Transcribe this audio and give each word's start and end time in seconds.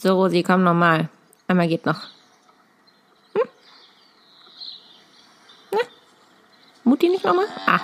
So, 0.00 0.14
Rosi, 0.14 0.44
komm 0.44 0.62
nochmal. 0.62 1.08
Einmal 1.48 1.66
geht 1.66 1.84
noch. 1.84 2.02
Hm? 3.34 3.48
Na? 5.72 5.78
Mutti 6.84 7.08
nicht 7.08 7.24
nochmal? 7.24 7.46
Ah. 7.66 7.80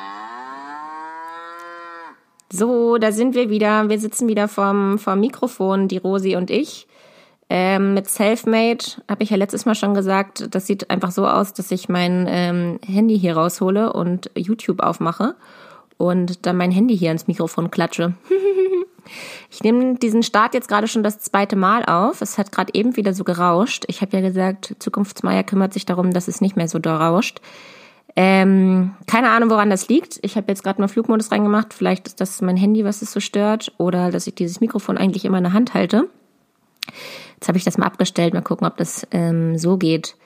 So, 2.53 2.99
da 2.99 3.11
sind 3.11 3.35
wir 3.35 3.51
wieder. 3.51 3.89
Wir 3.89 3.99
sitzen 3.99 4.29
wieder 4.29 4.47
vorm, 4.47 5.01
vorm 5.01 5.19
Mikrofon, 5.19 5.89
die 5.89 5.97
Rosi 5.97 6.37
und 6.37 6.53
ich. 6.53 6.87
Ähm, 7.51 7.95
mit 7.95 8.09
Selfmade 8.09 8.85
habe 9.09 9.25
ich 9.25 9.31
ja 9.31 9.37
letztes 9.37 9.67
Mal 9.67 9.75
schon 9.75 9.95
gesagt, 9.95 10.55
das 10.55 10.69
sieht 10.69 10.91
einfach 10.91 11.11
so 11.11 11.27
aus, 11.27 11.53
dass 11.53 11.73
ich 11.73 11.89
mein 11.89 12.27
ähm, 12.29 12.79
Handy 12.87 13.19
hier 13.19 13.37
raushole 13.37 13.93
und 13.93 14.31
YouTube 14.37 14.81
aufmache 14.81 15.35
und 15.99 16.47
dann 16.47 16.57
mein 16.57 16.71
Handy 16.71 16.97
hier 16.97 17.11
ins 17.11 17.27
Mikrofon 17.27 17.73
klatsche. 17.73 18.15
ich 19.51 19.63
nehme 19.63 19.97
diesen 19.97 20.23
Start 20.23 20.55
jetzt 20.55 20.69
gerade 20.69 20.89
schon 20.89 21.03
das 21.03 21.19
zweite 21.19 21.57
Mal 21.57 21.85
auf. 21.85 22.21
Es 22.21 22.39
hat 22.39 22.53
gerade 22.53 22.75
eben 22.75 22.97
wieder 22.97 23.15
so 23.15 23.25
gerauscht. 23.25 23.85
Ich 23.89 24.01
habe 24.01 24.17
ja 24.17 24.23
gesagt, 24.23 24.77
Zukunftsmeier 24.79 25.43
kümmert 25.43 25.73
sich 25.73 25.87
darum, 25.87 26.13
dass 26.13 26.29
es 26.29 26.41
nicht 26.41 26.57
mehr 26.57 26.69
so 26.69 26.79
da 26.79 26.97
rauscht. 26.97 27.41
Ähm, 28.17 28.95
keine 29.07 29.31
Ahnung, 29.31 29.51
woran 29.51 29.71
das 29.71 29.89
liegt. 29.89 30.21
Ich 30.23 30.37
habe 30.37 30.47
jetzt 30.49 30.63
gerade 30.63 30.81
mal 30.81 30.89
Flugmodus 30.89 31.33
reingemacht. 31.33 31.75
Vielleicht 31.75 32.07
ist 32.07 32.21
das 32.21 32.41
mein 32.43 32.57
Handy, 32.57 32.85
was 32.85 33.03
es 33.03 33.13
so 33.13 33.21
stört, 33.21 33.73
oder 33.79 34.11
dass 34.11 34.27
ich 34.27 34.35
dieses 34.35 34.61
Mikrofon 34.61 34.99
eigentlich 34.99 35.25
immer 35.25 35.39
in 35.39 35.45
der 35.45 35.53
Hand 35.53 35.75
halte. 35.75 36.09
Jetzt 37.35 37.49
habe 37.49 37.59
ich 37.59 37.65
das 37.65 37.77
mal 37.77 37.87
abgestellt. 37.87 38.35
Mal 38.35 38.43
gucken, 38.43 38.67
ob 38.67 38.77
das 38.77 39.07
ähm, 39.11 39.59
so 39.59 39.77
geht. 39.79 40.17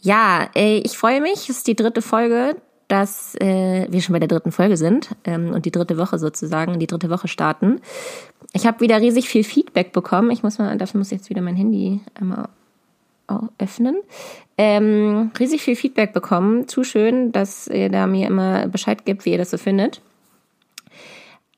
Ja, 0.00 0.50
ich 0.54 0.96
freue 0.96 1.20
mich. 1.20 1.48
Es 1.48 1.58
ist 1.58 1.66
die 1.66 1.74
dritte 1.74 2.02
Folge, 2.02 2.56
dass 2.88 3.34
äh, 3.36 3.86
wir 3.90 4.00
schon 4.00 4.12
bei 4.12 4.20
der 4.20 4.28
dritten 4.28 4.52
Folge 4.52 4.76
sind 4.76 5.10
ähm, 5.24 5.52
und 5.52 5.64
die 5.66 5.70
dritte 5.70 5.98
Woche 5.98 6.18
sozusagen, 6.18 6.78
die 6.78 6.86
dritte 6.86 7.10
Woche 7.10 7.28
starten. 7.28 7.80
Ich 8.52 8.66
habe 8.66 8.80
wieder 8.80 9.00
riesig 9.00 9.28
viel 9.28 9.44
Feedback 9.44 9.92
bekommen. 9.92 10.30
Ich 10.30 10.42
muss 10.42 10.58
mal, 10.58 10.76
dafür 10.78 10.98
muss 10.98 11.12
ich 11.12 11.18
jetzt 11.18 11.30
wieder 11.30 11.42
mein 11.42 11.56
Handy 11.56 12.00
einmal 12.14 12.48
öffnen. 13.58 13.96
Ähm, 14.56 15.32
riesig 15.38 15.62
viel 15.62 15.76
Feedback 15.76 16.12
bekommen. 16.12 16.68
Zu 16.68 16.84
schön, 16.84 17.32
dass 17.32 17.66
ihr 17.66 17.90
da 17.90 18.06
mir 18.06 18.28
immer 18.28 18.68
Bescheid 18.68 19.04
gibt, 19.04 19.24
wie 19.24 19.32
ihr 19.32 19.38
das 19.38 19.50
so 19.50 19.58
findet. 19.58 20.00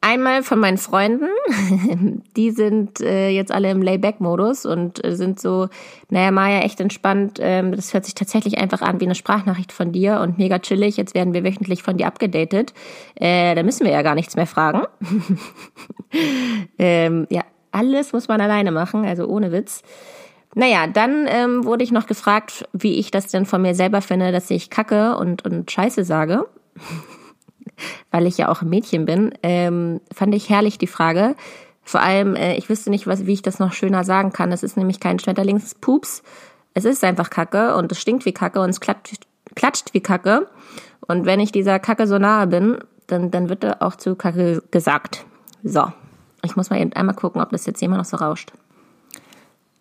Einmal 0.00 0.44
von 0.44 0.60
meinen 0.60 0.78
Freunden, 0.78 1.28
die 2.36 2.52
sind 2.52 3.00
äh, 3.00 3.30
jetzt 3.30 3.50
alle 3.50 3.70
im 3.70 3.82
Layback-Modus 3.82 4.64
und 4.64 5.04
äh, 5.04 5.16
sind 5.16 5.40
so, 5.40 5.68
naja, 6.08 6.30
Maja, 6.30 6.60
echt 6.60 6.80
entspannt. 6.80 7.38
Ähm, 7.42 7.74
das 7.74 7.92
hört 7.92 8.04
sich 8.04 8.14
tatsächlich 8.14 8.58
einfach 8.58 8.80
an 8.80 9.00
wie 9.00 9.06
eine 9.06 9.16
Sprachnachricht 9.16 9.72
von 9.72 9.90
dir 9.90 10.20
und 10.20 10.38
mega 10.38 10.60
chillig. 10.60 10.96
Jetzt 10.96 11.16
werden 11.16 11.34
wir 11.34 11.42
wöchentlich 11.42 11.82
von 11.82 11.96
dir 11.96 12.06
abgedatet. 12.06 12.74
Äh, 13.16 13.56
da 13.56 13.64
müssen 13.64 13.84
wir 13.84 13.92
ja 13.92 14.02
gar 14.02 14.14
nichts 14.14 14.36
mehr 14.36 14.46
fragen. 14.46 14.82
ähm, 16.78 17.26
ja, 17.28 17.42
alles 17.72 18.12
muss 18.12 18.28
man 18.28 18.40
alleine 18.40 18.70
machen, 18.70 19.04
also 19.04 19.26
ohne 19.26 19.50
Witz. 19.50 19.82
Naja, 20.54 20.86
dann 20.86 21.26
ähm, 21.28 21.64
wurde 21.64 21.82
ich 21.82 21.90
noch 21.90 22.06
gefragt, 22.06 22.68
wie 22.72 22.98
ich 23.00 23.10
das 23.10 23.26
denn 23.26 23.46
von 23.46 23.62
mir 23.62 23.74
selber 23.74 24.00
finde, 24.00 24.30
dass 24.30 24.48
ich 24.50 24.70
Kacke 24.70 25.16
und, 25.16 25.44
und 25.44 25.68
Scheiße 25.70 26.04
sage 26.04 26.46
weil 28.10 28.26
ich 28.26 28.38
ja 28.38 28.48
auch 28.48 28.62
ein 28.62 28.68
Mädchen 28.68 29.04
bin, 29.04 29.32
ähm, 29.42 30.00
fand 30.12 30.34
ich 30.34 30.48
herrlich 30.48 30.78
die 30.78 30.86
Frage. 30.86 31.34
Vor 31.82 32.02
allem, 32.02 32.36
äh, 32.36 32.56
ich 32.56 32.68
wüsste 32.68 32.90
nicht, 32.90 33.06
was, 33.06 33.26
wie 33.26 33.32
ich 33.32 33.42
das 33.42 33.58
noch 33.58 33.72
schöner 33.72 34.04
sagen 34.04 34.32
kann. 34.32 34.52
Es 34.52 34.62
ist 34.62 34.76
nämlich 34.76 35.00
kein 35.00 35.18
Schmetterlingspups. 35.18 36.22
Es 36.74 36.84
ist 36.84 37.02
einfach 37.02 37.30
Kacke 37.30 37.74
und 37.76 37.90
es 37.90 38.00
stinkt 38.00 38.24
wie 38.26 38.32
Kacke 38.32 38.60
und 38.60 38.70
es 38.70 38.80
klatscht, 38.80 39.26
klatscht 39.54 39.94
wie 39.94 40.00
Kacke. 40.00 40.48
Und 41.00 41.24
wenn 41.24 41.40
ich 41.40 41.50
dieser 41.50 41.78
Kacke 41.78 42.06
so 42.06 42.18
nahe 42.18 42.46
bin, 42.46 42.78
dann, 43.06 43.30
dann 43.30 43.48
wird 43.48 43.64
er 43.64 43.82
auch 43.82 43.96
zu 43.96 44.14
Kacke 44.16 44.62
gesagt. 44.70 45.24
So. 45.64 45.92
Ich 46.44 46.54
muss 46.56 46.70
mal 46.70 46.80
eben 46.80 46.92
einmal 46.92 47.16
gucken, 47.16 47.40
ob 47.40 47.50
das 47.50 47.66
jetzt 47.66 47.82
immer 47.82 47.96
noch 47.96 48.04
so 48.04 48.16
rauscht. 48.16 48.52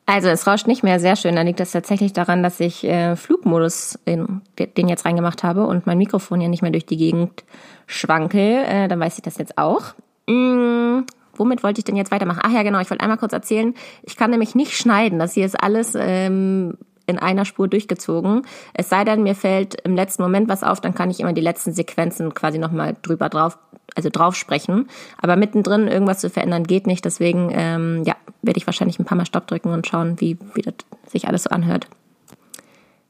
Also 0.09 0.29
es 0.29 0.47
rauscht 0.47 0.67
nicht 0.67 0.83
mehr 0.83 1.01
sehr 1.01 1.17
schön. 1.17 1.35
Dann 1.35 1.45
liegt 1.45 1.59
das 1.59 1.71
tatsächlich 1.71 2.13
daran, 2.13 2.41
dass 2.41 2.61
ich 2.61 2.85
äh, 2.85 3.17
Flugmodus 3.17 3.99
in, 4.05 4.41
den 4.57 4.87
jetzt 4.87 5.05
reingemacht 5.05 5.43
habe 5.43 5.67
und 5.67 5.85
mein 5.85 5.97
Mikrofon 5.97 6.39
ja 6.39 6.47
nicht 6.47 6.61
mehr 6.61 6.71
durch 6.71 6.85
die 6.85 6.95
Gegend 6.95 7.43
schwanke. 7.87 8.63
Äh, 8.65 8.87
dann 8.87 9.01
weiß 9.01 9.17
ich 9.17 9.23
das 9.23 9.37
jetzt 9.37 9.57
auch. 9.57 9.95
Mm, 10.29 11.01
womit 11.35 11.61
wollte 11.61 11.79
ich 11.79 11.83
denn 11.83 11.97
jetzt 11.97 12.11
weitermachen? 12.11 12.39
Ach 12.41 12.53
ja, 12.53 12.63
genau. 12.63 12.79
Ich 12.79 12.89
wollte 12.89 13.03
einmal 13.03 13.17
kurz 13.17 13.33
erzählen. 13.33 13.73
Ich 14.03 14.15
kann 14.15 14.31
nämlich 14.31 14.55
nicht 14.55 14.77
schneiden. 14.77 15.19
Das 15.19 15.33
hier 15.33 15.45
ist 15.45 15.61
alles 15.61 15.93
ähm, 15.99 16.77
in 17.05 17.19
einer 17.19 17.43
Spur 17.43 17.67
durchgezogen. 17.67 18.43
Es 18.73 18.87
sei 18.87 19.03
denn, 19.03 19.23
mir 19.23 19.35
fällt 19.35 19.75
im 19.81 19.97
letzten 19.97 20.23
Moment 20.23 20.47
was 20.47 20.63
auf, 20.63 20.79
dann 20.79 20.95
kann 20.95 21.09
ich 21.09 21.19
immer 21.19 21.33
die 21.33 21.41
letzten 21.41 21.73
Sequenzen 21.73 22.33
quasi 22.33 22.59
nochmal 22.59 22.95
drüber 23.01 23.27
drauf, 23.27 23.57
also 23.93 24.09
drauf 24.09 24.35
sprechen. 24.35 24.87
Aber 25.21 25.35
mittendrin 25.35 25.89
irgendwas 25.89 26.19
zu 26.19 26.29
verändern 26.29 26.63
geht 26.63 26.87
nicht. 26.87 27.03
Deswegen, 27.03 27.49
ähm, 27.51 28.03
ja, 28.05 28.15
werde 28.41 28.57
ich 28.57 28.67
wahrscheinlich 28.67 28.99
ein 28.99 29.05
paar 29.05 29.17
Mal 29.17 29.25
Stopp 29.25 29.47
drücken 29.47 29.69
und 29.69 29.87
schauen, 29.87 30.19
wie, 30.19 30.37
wie 30.53 30.61
das 30.61 30.75
sich 31.07 31.27
alles 31.27 31.43
so 31.43 31.49
anhört. 31.49 31.87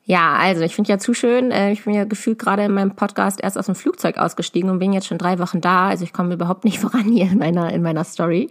Ja, 0.08 0.36
also 0.36 0.62
ich 0.62 0.74
finde 0.74 0.90
ja 0.90 1.00
zu 1.00 1.14
schön. 1.14 1.52
Äh, 1.52 1.74
ich 1.74 1.84
bin 1.84 1.94
ja 1.94 2.06
gefühlt 2.06 2.40
gerade 2.40 2.64
in 2.64 2.72
meinem 2.72 2.96
Podcast 2.96 3.44
erst 3.44 3.58
aus 3.58 3.66
dem 3.66 3.76
Flugzeug 3.76 4.18
ausgestiegen 4.18 4.70
und 4.70 4.80
bin 4.80 4.94
jetzt 4.94 5.08
schon 5.08 5.18
drei 5.18 5.38
Wochen 5.38 5.60
da. 5.60 5.90
Also 5.90 6.06
ich 6.06 6.14
komme 6.14 6.34
überhaupt 6.34 6.64
nicht 6.64 6.80
voran 6.82 7.12
hier 7.12 7.26
in 7.26 7.40
meiner, 7.40 7.74
in 7.74 7.82
meiner 7.82 8.06
Story. 8.06 8.50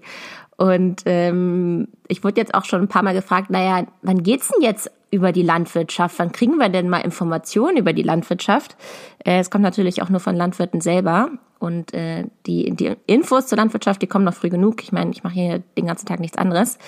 Und 0.58 1.02
ähm, 1.06 1.88
ich 2.08 2.24
wurde 2.24 2.40
jetzt 2.40 2.54
auch 2.54 2.66
schon 2.66 2.82
ein 2.82 2.88
paar 2.88 3.02
Mal 3.02 3.14
gefragt, 3.14 3.50
naja, 3.50 3.86
wann 4.02 4.22
geht's 4.22 4.48
denn 4.48 4.62
jetzt 4.62 4.90
über 5.16 5.32
die 5.32 5.42
Landwirtschaft? 5.42 6.18
Wann 6.18 6.30
kriegen 6.30 6.58
wir 6.58 6.68
denn 6.68 6.90
mal 6.90 7.00
Informationen 7.00 7.78
über 7.78 7.94
die 7.94 8.02
Landwirtschaft? 8.02 8.76
Äh, 9.24 9.38
es 9.40 9.50
kommt 9.50 9.64
natürlich 9.64 10.02
auch 10.02 10.10
nur 10.10 10.20
von 10.20 10.36
Landwirten 10.36 10.82
selber. 10.82 11.30
Und 11.58 11.94
äh, 11.94 12.24
die, 12.46 12.70
die 12.76 12.94
Infos 13.06 13.46
zur 13.46 13.56
Landwirtschaft, 13.56 14.02
die 14.02 14.06
kommen 14.06 14.26
noch 14.26 14.34
früh 14.34 14.50
genug. 14.50 14.82
Ich 14.82 14.92
meine, 14.92 15.10
ich 15.10 15.24
mache 15.24 15.34
hier 15.34 15.62
den 15.78 15.86
ganzen 15.86 16.06
Tag 16.06 16.20
nichts 16.20 16.36
anderes. 16.36 16.78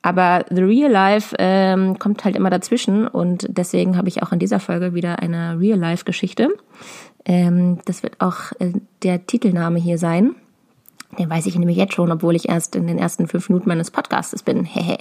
Aber 0.00 0.46
The 0.48 0.62
Real 0.62 0.90
Life 0.90 1.36
ähm, 1.38 1.98
kommt 1.98 2.24
halt 2.24 2.36
immer 2.36 2.50
dazwischen 2.50 3.06
und 3.06 3.46
deswegen 3.50 3.96
habe 3.96 4.08
ich 4.08 4.22
auch 4.22 4.32
in 4.32 4.38
dieser 4.38 4.60
Folge 4.60 4.94
wieder 4.94 5.18
eine 5.18 5.58
Real 5.58 5.78
Life 5.78 6.04
Geschichte. 6.04 6.48
Ähm, 7.26 7.80
das 7.84 8.02
wird 8.02 8.20
auch 8.20 8.52
äh, 8.60 8.72
der 9.02 9.26
Titelname 9.26 9.78
hier 9.78 9.98
sein. 9.98 10.36
Den 11.18 11.28
weiß 11.28 11.46
ich 11.46 11.58
nämlich 11.58 11.76
jetzt 11.76 11.94
schon, 11.94 12.12
obwohl 12.12 12.36
ich 12.36 12.48
erst 12.48 12.76
in 12.76 12.86
den 12.86 12.98
ersten 12.98 13.26
fünf 13.26 13.48
Minuten 13.48 13.68
meines 13.68 13.90
Podcasts 13.90 14.42
bin. 14.42 14.64
Hehe. 14.64 14.98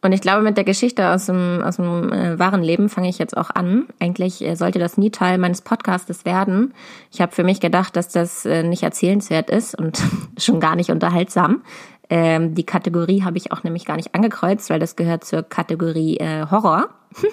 Und 0.00 0.12
ich 0.12 0.20
glaube, 0.20 0.42
mit 0.42 0.56
der 0.56 0.64
Geschichte 0.64 1.08
aus 1.08 1.26
dem, 1.26 1.62
aus 1.64 1.76
dem 1.76 2.12
äh, 2.12 2.38
wahren 2.38 2.62
Leben 2.62 2.88
fange 2.88 3.08
ich 3.08 3.18
jetzt 3.18 3.36
auch 3.36 3.50
an. 3.50 3.86
Eigentlich 3.98 4.44
äh, 4.44 4.54
sollte 4.54 4.78
das 4.78 4.96
nie 4.96 5.10
Teil 5.10 5.38
meines 5.38 5.62
Podcastes 5.62 6.24
werden. 6.24 6.72
Ich 7.10 7.20
habe 7.20 7.32
für 7.32 7.42
mich 7.42 7.60
gedacht, 7.60 7.96
dass 7.96 8.08
das 8.08 8.46
äh, 8.46 8.62
nicht 8.62 8.84
erzählenswert 8.84 9.50
ist 9.50 9.76
und 9.76 10.00
schon 10.38 10.60
gar 10.60 10.76
nicht 10.76 10.90
unterhaltsam. 10.90 11.62
Ähm, 12.10 12.54
die 12.54 12.64
Kategorie 12.64 13.22
habe 13.22 13.38
ich 13.38 13.52
auch 13.52 13.64
nämlich 13.64 13.84
gar 13.84 13.96
nicht 13.96 14.14
angekreuzt, 14.14 14.70
weil 14.70 14.78
das 14.78 14.94
gehört 14.94 15.24
zur 15.24 15.42
Kategorie 15.42 16.16
äh, 16.18 16.46
Horror. 16.48 16.88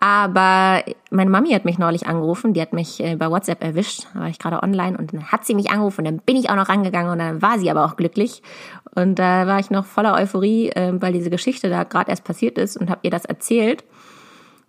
Aber 0.00 0.82
meine 1.10 1.30
Mami 1.30 1.50
hat 1.50 1.64
mich 1.64 1.78
neulich 1.78 2.06
angerufen, 2.06 2.52
die 2.52 2.60
hat 2.60 2.72
mich 2.72 3.00
äh, 3.02 3.16
bei 3.16 3.30
WhatsApp 3.30 3.62
erwischt, 3.62 4.06
da 4.12 4.20
war 4.20 4.28
ich 4.28 4.38
gerade 4.38 4.62
online 4.62 4.98
und 4.98 5.12
dann 5.12 5.24
hat 5.30 5.46
sie 5.46 5.54
mich 5.54 5.70
angerufen 5.70 6.00
und 6.00 6.04
dann 6.04 6.18
bin 6.18 6.36
ich 6.36 6.50
auch 6.50 6.56
noch 6.56 6.68
rangegangen 6.68 7.10
und 7.10 7.20
dann 7.20 7.40
war 7.40 7.58
sie 7.58 7.70
aber 7.70 7.84
auch 7.84 7.96
glücklich. 7.96 8.42
Und 8.94 9.18
da 9.18 9.46
war 9.46 9.58
ich 9.60 9.70
noch 9.70 9.86
voller 9.86 10.14
Euphorie, 10.14 10.68
äh, 10.70 10.92
weil 11.00 11.12
diese 11.12 11.30
Geschichte 11.30 11.70
da 11.70 11.84
gerade 11.84 12.10
erst 12.10 12.24
passiert 12.24 12.58
ist 12.58 12.76
und 12.76 12.90
habe 12.90 13.00
ihr 13.02 13.10
das 13.10 13.24
erzählt. 13.24 13.84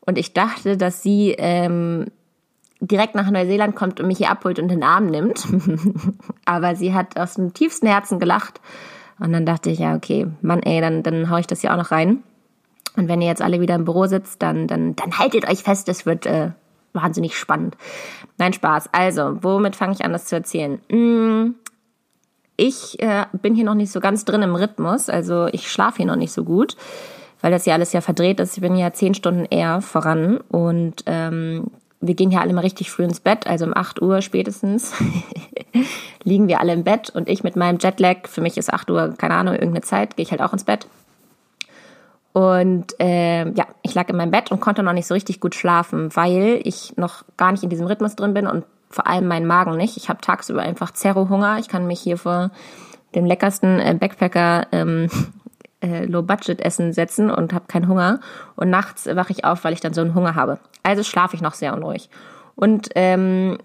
Und 0.05 0.17
ich 0.17 0.33
dachte, 0.33 0.77
dass 0.77 1.01
sie 1.01 1.35
ähm, 1.37 2.05
direkt 2.79 3.15
nach 3.15 3.29
Neuseeland 3.29 3.75
kommt 3.75 3.99
und 3.99 4.07
mich 4.07 4.19
hier 4.19 4.29
abholt 4.29 4.59
und 4.59 4.65
in 4.65 4.79
den 4.79 4.83
Arm 4.83 5.07
nimmt. 5.07 5.47
aber 6.45 6.75
sie 6.75 6.93
hat 6.93 7.19
aus 7.19 7.35
dem 7.35 7.53
tiefsten 7.53 7.87
Herzen 7.87 8.19
gelacht. 8.19 8.61
Und 9.19 9.31
dann 9.31 9.45
dachte 9.45 9.69
ich, 9.69 9.79
ja, 9.79 9.95
okay, 9.95 10.27
Mann, 10.41 10.61
ey, 10.61 10.81
dann, 10.81 11.01
dann 11.01 11.29
hau 11.29 11.37
ich 11.37 11.47
das 11.47 11.61
ja 11.61 11.73
auch 11.73 11.77
noch 11.77 11.91
rein. 11.91 12.23
Und 12.95 13.07
wenn 13.07 13.21
ihr 13.21 13.27
jetzt 13.27 13.41
alle 13.41 13.61
wieder 13.61 13.75
im 13.75 13.85
Büro 13.85 14.05
sitzt, 14.05 14.41
dann, 14.41 14.67
dann, 14.67 14.95
dann 14.95 15.17
haltet 15.17 15.47
euch 15.49 15.63
fest, 15.63 15.89
es 15.89 16.05
wird 16.05 16.25
äh, 16.25 16.51
wahnsinnig 16.93 17.37
spannend. 17.37 17.75
Nein, 18.37 18.53
Spaß. 18.53 18.89
Also, 18.91 19.37
womit 19.41 19.75
fange 19.75 19.93
ich 19.93 20.05
an, 20.05 20.13
das 20.13 20.25
zu 20.25 20.35
erzählen? 20.35 20.79
Hm, 20.89 21.55
ich 22.57 23.01
äh, 23.01 23.25
bin 23.33 23.55
hier 23.55 23.65
noch 23.65 23.75
nicht 23.75 23.91
so 23.91 23.99
ganz 23.99 24.23
drin 24.23 24.41
im 24.41 24.55
Rhythmus, 24.55 25.09
also 25.09 25.47
ich 25.51 25.69
schlafe 25.69 25.97
hier 25.97 26.05
noch 26.05 26.15
nicht 26.15 26.31
so 26.31 26.43
gut, 26.43 26.77
weil 27.41 27.51
das 27.51 27.65
ja 27.65 27.73
alles 27.73 27.91
ja 27.91 28.01
verdreht 28.01 28.39
ist. 28.39 28.55
Ich 28.55 28.61
bin 28.61 28.75
ja 28.77 28.93
zehn 28.93 29.13
Stunden 29.13 29.45
eher 29.45 29.81
voran 29.81 30.37
und 30.49 31.03
ähm, 31.05 31.65
wir 31.99 32.15
gehen 32.15 32.29
hier 32.29 32.41
alle 32.41 32.53
mal 32.53 32.61
richtig 32.61 32.91
früh 32.91 33.03
ins 33.03 33.19
Bett, 33.19 33.45
also 33.45 33.65
um 33.65 33.75
8 33.75 34.01
Uhr 34.01 34.21
spätestens 34.21 34.93
liegen 36.23 36.47
wir 36.47 36.61
alle 36.61 36.73
im 36.73 36.83
Bett 36.83 37.09
und 37.09 37.27
ich 37.27 37.43
mit 37.43 37.55
meinem 37.57 37.77
Jetlag, 37.79 38.27
für 38.27 38.41
mich 38.41 38.57
ist 38.57 38.71
8 38.71 38.89
Uhr, 38.89 39.15
keine 39.17 39.35
Ahnung, 39.35 39.53
irgendeine 39.53 39.81
Zeit, 39.81 40.15
gehe 40.15 40.23
ich 40.23 40.31
halt 40.31 40.41
auch 40.41 40.53
ins 40.53 40.63
Bett. 40.63 40.87
Und 42.35 42.99
äh, 42.99 43.49
ja, 43.49 43.65
ich 43.81 43.95
lag 43.95 44.09
in 44.09 44.17
meinem 44.17 44.29
Bett 44.29 44.51
und 44.51 44.59
konnte 44.59 44.83
noch 44.83 44.91
nicht 44.91 45.07
so 45.07 45.13
richtig 45.13 45.39
gut 45.39 45.55
schlafen, 45.55 46.13
weil 46.17 46.59
ich 46.65 46.97
noch 46.97 47.23
gar 47.37 47.53
nicht 47.53 47.63
in 47.63 47.69
diesem 47.69 47.87
Rhythmus 47.87 48.17
drin 48.17 48.33
bin 48.33 48.45
und 48.45 48.65
vor 48.89 49.07
allem 49.07 49.25
meinen 49.25 49.47
Magen 49.47 49.77
nicht. 49.77 49.95
Ich 49.95 50.09
habe 50.09 50.19
tagsüber 50.19 50.61
einfach 50.61 50.91
Zerro-Hunger. 50.91 51.59
Ich 51.59 51.69
kann 51.69 51.87
mich 51.87 52.01
hier 52.01 52.17
vor 52.17 52.51
dem 53.15 53.23
leckersten 53.23 53.79
äh, 53.79 53.95
Backpacker 53.97 54.67
ähm, 54.73 55.09
äh, 55.81 56.03
Low-Budget-Essen 56.03 56.91
setzen 56.91 57.31
und 57.31 57.53
habe 57.53 57.67
keinen 57.69 57.87
Hunger. 57.87 58.19
Und 58.57 58.69
nachts 58.69 59.05
wache 59.05 59.31
ich 59.31 59.45
auf, 59.45 59.63
weil 59.63 59.71
ich 59.71 59.79
dann 59.79 59.93
so 59.93 60.01
einen 60.01 60.13
Hunger 60.13 60.35
habe. 60.35 60.59
Also 60.83 61.03
schlafe 61.03 61.37
ich 61.37 61.41
noch 61.41 61.53
sehr 61.53 61.73
unruhig. 61.73 62.09
Und 62.55 62.89
ähm, 62.95 63.59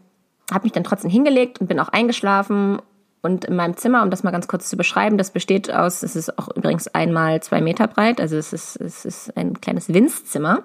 habe 0.53 0.63
mich 0.63 0.73
dann 0.73 0.85
trotzdem 0.85 1.11
hingelegt 1.11 1.61
und 1.61 1.67
bin 1.67 1.81
auch 1.81 1.89
eingeschlafen 1.89 2.79
Und 3.23 3.45
in 3.45 3.57
meinem 3.57 3.77
Zimmer, 3.77 4.03
um 4.03 4.11
das 4.11 4.23
mal 4.23 4.31
ganz 4.31 4.49
kurz 4.49 4.71
zu 4.71 4.77
beschreiben, 4.77 5.19
das 5.19 5.31
besteht 5.31 5.73
aus, 5.73 6.03
es 6.03 6.17
ist 6.17 6.39
auch 6.39 6.49
übrigens 6.57 6.89
einmal 6.89 7.43
zwei 7.43 7.61
Meter 7.61 7.87
breit, 7.87 8.21
also 8.21 8.37
es 8.37 8.53
ist, 8.53 8.77
es 8.77 9.05
ist 9.05 9.37
ein 9.37 9.61
kleines 9.61 9.93
Winzzimmer. 9.93 10.63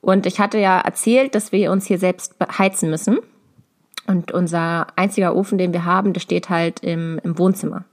Und 0.00 0.26
ich 0.26 0.40
hatte 0.40 0.58
ja 0.58 0.80
erzählt, 0.80 1.34
dass 1.34 1.52
wir 1.52 1.70
uns 1.70 1.86
hier 1.86 1.98
selbst 1.98 2.34
heizen 2.58 2.90
müssen. 2.90 3.18
Und 4.06 4.32
unser 4.32 4.88
einziger 4.96 5.34
Ofen, 5.34 5.56
den 5.56 5.72
wir 5.72 5.86
haben, 5.86 6.12
der 6.12 6.20
steht 6.20 6.50
halt 6.50 6.80
im, 6.80 7.18
im 7.22 7.38
Wohnzimmer. 7.38 7.84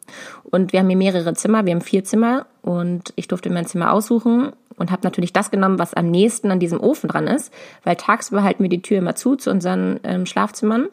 Und 0.44 0.74
wir 0.74 0.81
haben 0.81 0.89
hier 0.89 0.98
mehrere 0.98 1.33
Zimmer, 1.36 1.65
wir 1.65 1.74
haben 1.74 1.81
vier 1.81 2.03
Zimmer 2.03 2.48
und 2.63 3.13
ich 3.15 3.30
durfte 3.30 3.50
mein 3.50 3.65
Zimmer 3.65 3.94
aussuchen 3.94 4.51
und 4.75 4.92
habe 4.92 5.03
natürlich 5.03 5.31
das 5.31 5.51
genommen, 5.51 5.80
was 5.80 5.94
am 5.94 6.12
nächsten 6.12 6.51
an 6.51 6.59
diesem 6.59 6.81
Ofen 6.81 7.07
dran 7.07 7.27
ist, 7.27 7.53
weil 7.86 7.95
tagsüber 7.95 8.44
halten 8.44 8.63
wir 8.63 8.69
die 8.69 8.81
Tür 8.81 8.98
immer 8.98 9.15
zu 9.15 9.38
zu 9.38 9.50
unseren 9.51 10.01
ähm, 10.03 10.25
Schlafzimmern 10.25 10.89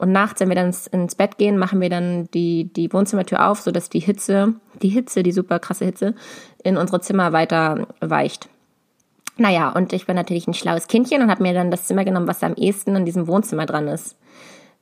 und 0.00 0.12
nachts, 0.12 0.40
wenn 0.40 0.48
wir 0.48 0.56
dann 0.56 0.74
ins, 0.92 1.14
Bett 1.14 1.36
gehen, 1.36 1.58
machen 1.58 1.78
wir 1.78 1.90
dann 1.90 2.30
die, 2.32 2.72
die 2.72 2.90
Wohnzimmertür 2.90 3.46
auf, 3.46 3.60
sodass 3.60 3.90
die 3.90 4.00
Hitze, 4.00 4.54
die 4.80 4.88
Hitze, 4.88 5.22
die 5.22 5.30
super 5.30 5.58
krasse 5.58 5.84
Hitze, 5.84 6.14
in 6.64 6.78
unsere 6.78 7.02
Zimmer 7.02 7.34
weiter 7.34 7.86
weicht. 8.00 8.48
Naja, 9.36 9.68
und 9.68 9.92
ich 9.92 10.06
bin 10.06 10.16
natürlich 10.16 10.48
ein 10.48 10.54
schlaues 10.54 10.88
Kindchen 10.88 11.20
und 11.20 11.30
habe 11.30 11.42
mir 11.42 11.52
dann 11.52 11.70
das 11.70 11.84
Zimmer 11.86 12.06
genommen, 12.06 12.26
was 12.26 12.42
am 12.42 12.54
ehesten 12.54 12.96
in 12.96 13.04
diesem 13.04 13.26
Wohnzimmer 13.26 13.66
dran 13.66 13.88
ist. 13.88 14.16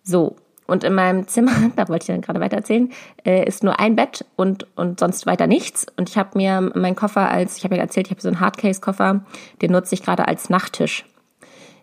So, 0.05 0.37
und 0.69 0.85
in 0.85 0.94
meinem 0.94 1.26
Zimmer, 1.26 1.53
da 1.76 1.88
wollte 1.88 2.05
ich 2.05 2.14
dann 2.14 2.21
gerade 2.21 2.38
weiter 2.38 2.59
erzählen, 2.59 2.93
äh, 3.25 3.44
ist 3.44 3.64
nur 3.64 3.81
ein 3.81 3.97
Bett 3.97 4.25
und, 4.37 4.69
und 4.76 5.00
sonst 5.00 5.26
weiter 5.26 5.49
nichts. 5.49 5.85
Und 5.97 6.09
ich 6.09 6.17
habe 6.17 6.38
mir 6.38 6.61
meinen 6.61 6.94
Koffer 6.94 7.29
als, 7.29 7.56
ich 7.56 7.64
habe 7.64 7.75
ja 7.75 7.82
erzählt, 7.82 8.06
ich 8.06 8.12
habe 8.12 8.21
so 8.21 8.29
einen 8.29 8.38
Hardcase-Koffer, 8.38 9.25
den 9.62 9.73
nutze 9.73 9.97
ich 9.97 10.03
gerade 10.05 10.29
als 10.29 10.49
Nachttisch. 10.49 11.06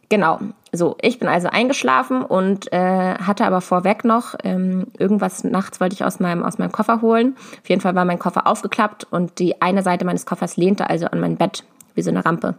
Genau, 0.08 0.40
so, 0.75 0.95
ich 1.01 1.19
bin 1.19 1.27
also 1.27 1.48
eingeschlafen 1.50 2.22
und 2.22 2.72
äh, 2.72 3.16
hatte 3.16 3.45
aber 3.45 3.62
vorweg 3.62 4.06
noch 4.06 4.36
ähm, 4.44 4.88
irgendwas 4.98 5.44
nachts 5.44 5.80
wollte 5.80 5.94
ich 5.94 6.04
aus 6.04 6.19
meinem, 6.19 6.44
aus 6.44 6.57
meinem 6.57 6.72
Koffer 6.72 7.01
holen. 7.01 7.36
Auf 7.62 7.69
jeden 7.69 7.81
Fall 7.81 7.95
war 7.95 8.06
mein 8.06 8.19
Koffer 8.19 8.48
aufgeklappt 8.48 9.07
und 9.12 9.39
die 9.39 9.62
eine 9.62 9.83
Seite 9.83 10.06
meines 10.06 10.25
Koffers 10.25 10.57
lehnte 10.57 10.89
also 10.89 11.07
an 11.07 11.19
mein 11.19 11.38
Bett 11.38 11.63
wie 11.95 12.01
so 12.01 12.12
eine 12.12 12.25
Rampe. 12.25 12.56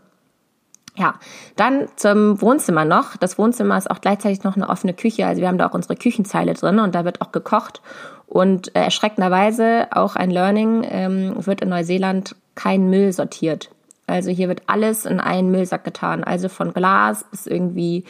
Ja, 0.97 1.17
dann 1.57 1.89
zum 1.97 2.41
Wohnzimmer 2.41 2.87
noch. 2.87 3.17
Das 3.19 3.37
Wohnzimmer 3.37 3.77
ist 3.77 3.91
auch 3.91 4.01
gleichzeitig 4.01 4.45
noch 4.45 4.57
eine 4.57 4.69
offene 4.69 4.95
Küche. 4.95 5.27
Also 5.27 5.43
wir 5.43 5.49
haben 5.49 5.59
da 5.59 5.69
auch 5.69 5.75
unsere 5.75 5.95
Küchenzeile 5.95 6.55
drin 6.55 6.79
und 6.79 6.95
da 6.95 7.05
wird 7.05 7.21
auch 7.21 7.33
gekocht. 7.33 7.83
Und 8.27 8.75
äh, 8.75 8.81
erschreckenderweise 8.81 9.89
auch 9.91 10.17
ein 10.17 10.31
Learning 10.31 10.87
ähm, 10.89 11.47
wird 11.47 11.61
in 11.61 11.69
Neuseeland 11.69 12.35
kein 12.55 12.89
Müll 12.89 13.13
sortiert. 13.13 13.71
Also 14.07 14.31
hier 14.31 14.49
wird 14.49 14.63
alles 14.67 15.05
in 15.05 15.21
einen 15.21 15.51
Müllsack 15.51 15.85
getan. 15.85 16.25
Also 16.25 16.49
von 16.49 16.73
Glas 16.73 17.25
bis 17.31 17.47
irgendwie 17.47 18.05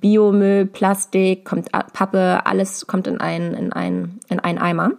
Biomüll, 0.00 0.66
Plastik, 0.66 1.44
kommt 1.44 1.70
Pappe, 1.72 2.40
alles 2.44 2.86
kommt 2.86 3.06
in 3.06 3.20
einen, 3.20 3.54
in 3.54 3.72
einen, 3.72 4.20
in 4.28 4.40
einen 4.40 4.58
Eimer. 4.58 4.92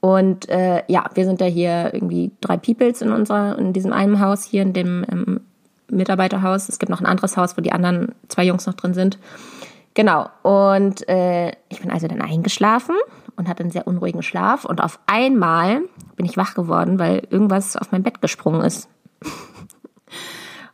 Und 0.00 0.48
äh, 0.50 0.82
ja, 0.86 1.06
wir 1.14 1.24
sind 1.24 1.40
ja 1.40 1.46
hier 1.46 1.94
irgendwie 1.94 2.30
drei 2.42 2.58
Peoples 2.58 3.00
in 3.00 3.10
unserer, 3.10 3.58
in 3.58 3.72
diesem 3.72 3.92
einen 3.92 4.20
Haus 4.20 4.44
hier, 4.44 4.60
in 4.60 4.74
dem 4.74 5.04
ähm, 5.10 5.40
Mitarbeiterhaus. 5.88 6.68
Es 6.68 6.78
gibt 6.78 6.90
noch 6.90 7.00
ein 7.00 7.06
anderes 7.06 7.38
Haus, 7.38 7.56
wo 7.56 7.62
die 7.62 7.72
anderen 7.72 8.14
zwei 8.28 8.44
Jungs 8.44 8.66
noch 8.66 8.74
drin 8.74 8.92
sind. 8.92 9.18
Genau. 9.94 10.28
Und 10.42 11.08
äh, 11.08 11.52
ich 11.70 11.80
bin 11.80 11.90
also 11.90 12.06
dann 12.06 12.20
eingeschlafen 12.20 12.96
und 13.36 13.48
hatte 13.48 13.62
einen 13.62 13.70
sehr 13.70 13.86
unruhigen 13.86 14.22
Schlaf. 14.22 14.66
Und 14.66 14.82
auf 14.82 14.98
einmal 15.06 15.82
bin 16.16 16.26
ich 16.26 16.36
wach 16.36 16.54
geworden, 16.54 16.98
weil 16.98 17.26
irgendwas 17.30 17.76
auf 17.76 17.90
mein 17.92 18.02
Bett 18.02 18.20
gesprungen 18.20 18.60
ist. 18.60 18.88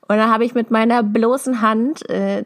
Und 0.08 0.16
dann 0.16 0.30
habe 0.30 0.44
ich 0.44 0.54
mit 0.54 0.70
meiner 0.70 1.02
bloßen 1.02 1.60
Hand 1.60 2.08
äh, 2.08 2.44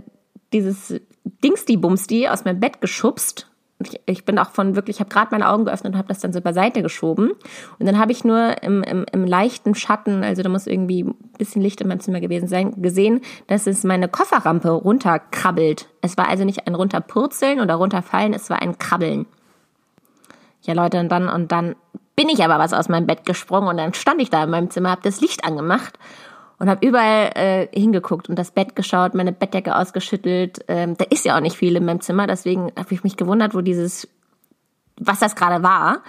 dieses 0.53 0.95
Dingsti-Bumsti 1.43 2.29
aus 2.29 2.45
meinem 2.45 2.61
Bett 2.61 2.81
geschubst 2.81 3.49
ich, 3.81 4.01
ich 4.07 4.25
bin 4.25 4.39
auch 4.39 4.51
von 4.51 4.77
wirklich, 4.77 4.97
ich 4.97 5.01
habe 5.01 5.11
gerade 5.11 5.29
meine 5.33 5.49
Augen 5.49 5.65
geöffnet 5.65 5.95
und 5.95 5.99
habe 5.99 6.09
das 6.09 6.21
dann 6.21 6.33
so 6.33 6.41
beiseite 6.41 6.83
geschoben. 6.83 7.33
Und 7.79 7.87
dann 7.87 7.99
habe 7.99 8.13
ich 8.13 8.25
nur 8.25 8.63
im, 8.63 8.83
im, 8.83 9.05
im 9.11 9.25
leichten 9.25 9.75
Schatten, 9.75 10.23
also 10.23 10.43
da 10.43 10.49
muss 10.49 10.67
irgendwie 10.67 11.05
ein 11.05 11.15
bisschen 11.39 11.63
Licht 11.63 11.81
in 11.81 11.89
meinem 11.89 12.01
Zimmer 12.01 12.21
gewesen 12.21 12.49
sein, 12.49 12.81
gesehen, 12.81 13.21
dass 13.47 13.67
es 13.67 13.85
meine 13.85 14.09
Kofferrampe 14.09 14.71
runterkrabbelt. 14.71 15.89
Es 16.01 16.17
war 16.17 16.29
also 16.29 16.45
nicht 16.45 16.67
ein 16.67 16.75
runterpurzeln 16.75 17.61
oder 17.61 17.75
runterfallen, 17.75 18.33
es 18.33 18.51
war 18.51 18.63
ein 18.63 18.79
Krabbeln. 18.79 19.27
Ja, 20.63 20.75
Leute, 20.75 20.99
und 21.01 21.11
dann, 21.11 21.29
und 21.29 21.53
dann 21.53 21.75
bin 22.17 22.29
ich 22.29 22.45
aber 22.45 22.59
was 22.59 22.73
aus 22.73 22.89
meinem 22.89 23.07
Bett 23.07 23.25
gesprungen 23.25 23.69
und 23.69 23.77
dann 23.77 23.95
stand 23.95 24.21
ich 24.21 24.31
da 24.31 24.45
in 24.45 24.51
meinem 24.51 24.71
Zimmer, 24.71 24.91
habe 24.91 25.03
das 25.03 25.21
Licht 25.21 25.45
angemacht 25.45 25.99
und 26.59 26.69
habe 26.69 26.87
überall 26.87 27.31
äh, 27.35 27.69
hingeguckt 27.79 28.29
und 28.29 28.39
das 28.39 28.53
Bett 28.53 28.77
geschaut, 28.77 29.15
meine 29.15 29.33
Bettdecke 29.33 29.77
ausgeschüttelt. 29.77 30.65
Ähm, 30.69 30.97
da 30.97 31.05
ist 31.11 31.25
ja 31.25 31.37
auch 31.37 31.41
nicht 31.41 31.57
viel 31.57 31.77
in 31.77 31.85
meinem 31.85 32.01
Zimmer, 32.01 32.27
deswegen 32.27 32.73
habe 32.77 32.95
ich 32.95 33.03
mich 33.03 33.17
gewundert, 33.17 33.55
wo 33.55 33.61
dieses, 33.61 34.09
was 34.99 35.19
das 35.19 35.35
gerade 35.35 35.63
war. 35.63 36.03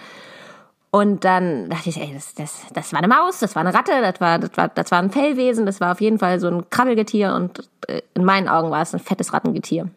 Und 0.92 1.26
dann 1.26 1.70
dachte 1.70 1.90
ich, 1.90 2.00
ey, 2.00 2.14
das, 2.14 2.36
das, 2.36 2.62
das 2.72 2.94
war 2.94 3.00
eine 3.00 3.10
Maus, 3.10 3.40
das 3.40 3.54
war 3.56 3.66
eine 3.66 3.74
Ratte, 3.74 3.92
das 4.02 4.22
war, 4.22 4.40
das 4.40 4.56
war, 4.56 4.70
das 4.70 4.92
war 4.92 5.00
ein 5.00 5.10
Fellwesen, 5.10 5.66
das 5.66 5.82
war 5.82 5.92
auf 5.92 6.00
jeden 6.00 6.20
Fall 6.20 6.40
so 6.40 6.48
ein 6.48 6.70
Krabbelgetier 6.70 7.34
und 7.34 7.68
äh, 7.88 8.02
in 8.14 8.24
meinen 8.24 8.48
Augen 8.48 8.72
war 8.72 8.82
es 8.82 8.94
ein 8.94 9.02
fettes 9.02 9.34
Rattengetier. 9.34 9.90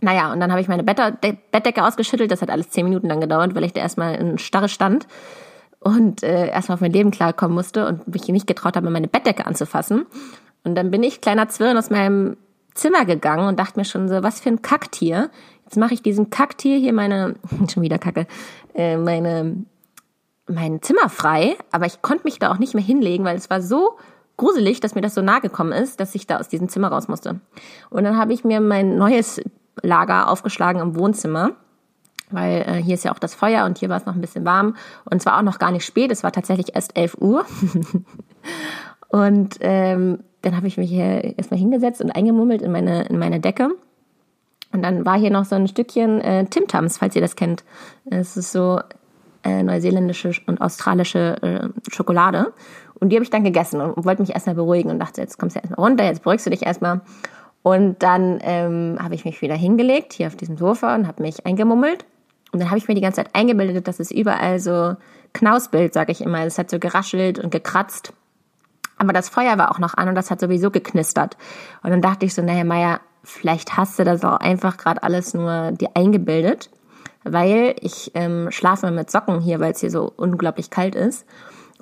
Naja, 0.00 0.32
und 0.32 0.40
dann 0.40 0.50
habe 0.50 0.60
ich 0.60 0.68
meine 0.68 0.82
Bettdecke 0.82 1.84
ausgeschüttelt, 1.84 2.30
das 2.30 2.42
hat 2.42 2.50
alles 2.50 2.70
zehn 2.70 2.84
Minuten 2.84 3.08
lang 3.08 3.20
gedauert, 3.20 3.54
weil 3.54 3.64
ich 3.64 3.72
da 3.72 3.80
erstmal 3.80 4.16
in 4.16 4.38
Starre 4.38 4.68
stand 4.68 5.06
und 5.80 6.22
äh, 6.22 6.48
erstmal 6.48 6.74
auf 6.74 6.80
mein 6.80 6.92
Leben 6.92 7.10
klarkommen 7.10 7.54
musste 7.54 7.86
und 7.86 8.08
mich 8.08 8.28
nicht 8.28 8.46
getraut 8.46 8.76
habe, 8.76 8.90
meine 8.90 9.08
Bettdecke 9.08 9.46
anzufassen. 9.46 10.06
Und 10.64 10.74
dann 10.74 10.90
bin 10.90 11.02
ich, 11.02 11.20
kleiner 11.20 11.48
Zwirn, 11.48 11.78
aus 11.78 11.90
meinem 11.90 12.36
Zimmer 12.74 13.04
gegangen 13.04 13.48
und 13.48 13.58
dachte 13.58 13.78
mir 13.78 13.84
schon 13.84 14.08
so, 14.08 14.22
was 14.22 14.40
für 14.40 14.50
ein 14.50 14.62
Kacktier. 14.62 15.30
Jetzt 15.64 15.76
mache 15.76 15.94
ich 15.94 16.02
diesem 16.02 16.28
Kacktier 16.28 16.76
hier 16.76 16.92
meine, 16.92 17.36
schon 17.72 17.82
wieder 17.82 17.98
Kacke, 17.98 18.26
äh, 18.74 18.96
meine, 18.96 19.64
mein 20.46 20.82
Zimmer 20.82 21.08
frei. 21.08 21.56
Aber 21.70 21.86
ich 21.86 22.02
konnte 22.02 22.24
mich 22.24 22.38
da 22.38 22.52
auch 22.52 22.58
nicht 22.58 22.74
mehr 22.74 22.84
hinlegen, 22.84 23.24
weil 23.24 23.36
es 23.36 23.48
war 23.48 23.62
so 23.62 23.96
gruselig, 24.36 24.80
dass 24.80 24.94
mir 24.94 25.00
das 25.00 25.14
so 25.14 25.22
nahe 25.22 25.40
gekommen 25.40 25.72
ist, 25.72 26.00
dass 26.00 26.14
ich 26.14 26.26
da 26.26 26.38
aus 26.38 26.48
diesem 26.48 26.68
Zimmer 26.68 26.88
raus 26.88 27.08
musste. 27.08 27.40
Und 27.88 28.04
dann 28.04 28.18
habe 28.18 28.34
ich 28.34 28.44
mir 28.44 28.60
mein 28.60 28.96
neues 28.98 29.40
Lager 29.82 30.28
aufgeschlagen 30.30 30.80
im 30.80 30.96
Wohnzimmer 30.96 31.52
weil 32.30 32.62
äh, 32.62 32.82
hier 32.82 32.94
ist 32.94 33.04
ja 33.04 33.12
auch 33.12 33.18
das 33.18 33.34
Feuer 33.34 33.64
und 33.64 33.78
hier 33.78 33.88
war 33.88 33.98
es 33.98 34.06
noch 34.06 34.14
ein 34.14 34.20
bisschen 34.20 34.44
warm 34.44 34.76
und 35.04 35.18
es 35.18 35.26
war 35.26 35.38
auch 35.38 35.42
noch 35.42 35.58
gar 35.58 35.70
nicht 35.70 35.84
spät, 35.84 36.10
es 36.10 36.22
war 36.22 36.32
tatsächlich 36.32 36.74
erst 36.74 36.96
11 36.96 37.16
Uhr. 37.20 37.44
und 39.08 39.56
ähm, 39.60 40.20
dann 40.42 40.56
habe 40.56 40.66
ich 40.66 40.76
mich 40.76 40.90
hier 40.90 41.38
erstmal 41.38 41.60
hingesetzt 41.60 42.00
und 42.00 42.10
eingemummelt 42.10 42.62
in 42.62 42.72
meine, 42.72 43.04
in 43.04 43.18
meine 43.18 43.40
Decke. 43.40 43.70
Und 44.72 44.82
dann 44.82 45.06
war 45.06 45.18
hier 45.18 45.30
noch 45.30 45.44
so 45.44 45.54
ein 45.54 45.68
Stückchen 45.68 46.20
äh, 46.20 46.44
Tim 46.46 46.68
Tams, 46.68 46.98
falls 46.98 47.14
ihr 47.16 47.22
das 47.22 47.36
kennt. 47.36 47.64
Es 48.04 48.36
ist 48.36 48.52
so 48.52 48.80
äh, 49.42 49.62
neuseeländische 49.62 50.32
und 50.46 50.60
australische 50.60 51.42
äh, 51.42 51.90
Schokolade. 51.90 52.52
Und 52.98 53.10
die 53.10 53.16
habe 53.16 53.24
ich 53.24 53.30
dann 53.30 53.44
gegessen 53.44 53.80
und 53.80 54.04
wollte 54.04 54.22
mich 54.22 54.32
erstmal 54.32 54.54
beruhigen 54.54 54.90
und 54.90 54.98
dachte, 54.98 55.20
jetzt 55.20 55.38
kommst 55.38 55.56
du 55.56 55.60
erstmal 55.60 55.88
runter, 55.88 56.04
jetzt 56.04 56.22
beruhigst 56.22 56.46
du 56.46 56.50
dich 56.50 56.64
erstmal. 56.64 57.00
Und 57.66 58.00
dann 58.04 58.38
ähm, 58.42 58.96
habe 59.02 59.16
ich 59.16 59.24
mich 59.24 59.42
wieder 59.42 59.56
hingelegt, 59.56 60.12
hier 60.12 60.28
auf 60.28 60.36
diesem 60.36 60.56
Sofa 60.56 60.94
und 60.94 61.08
habe 61.08 61.20
mich 61.20 61.46
eingemummelt. 61.46 62.04
Und 62.52 62.60
dann 62.60 62.70
habe 62.70 62.78
ich 62.78 62.86
mir 62.86 62.94
die 62.94 63.00
ganze 63.00 63.16
Zeit 63.16 63.34
eingebildet, 63.34 63.88
dass 63.88 63.98
es 63.98 64.12
überall 64.12 64.60
so 64.60 64.94
Knausbild, 65.32 65.92
sage 65.92 66.12
ich 66.12 66.20
immer. 66.20 66.46
Es 66.46 66.58
hat 66.58 66.70
so 66.70 66.78
geraschelt 66.78 67.40
und 67.40 67.50
gekratzt. 67.50 68.12
Aber 68.98 69.12
das 69.12 69.28
Feuer 69.28 69.58
war 69.58 69.72
auch 69.72 69.80
noch 69.80 69.94
an 69.94 70.08
und 70.08 70.14
das 70.14 70.30
hat 70.30 70.38
sowieso 70.38 70.70
geknistert. 70.70 71.36
Und 71.82 71.90
dann 71.90 72.00
dachte 72.00 72.24
ich 72.24 72.34
so, 72.34 72.40
naja, 72.40 72.62
Maya, 72.62 73.00
vielleicht 73.24 73.76
hast 73.76 73.98
du 73.98 74.04
das 74.04 74.24
auch 74.24 74.36
einfach 74.36 74.76
gerade 74.76 75.02
alles 75.02 75.34
nur 75.34 75.72
dir 75.72 75.90
eingebildet. 75.94 76.70
Weil 77.24 77.74
ich 77.80 78.12
ähm, 78.14 78.52
schlafe 78.52 78.92
mit 78.92 79.10
Socken 79.10 79.40
hier, 79.40 79.58
weil 79.58 79.72
es 79.72 79.80
hier 79.80 79.90
so 79.90 80.12
unglaublich 80.16 80.70
kalt 80.70 80.94
ist. 80.94 81.26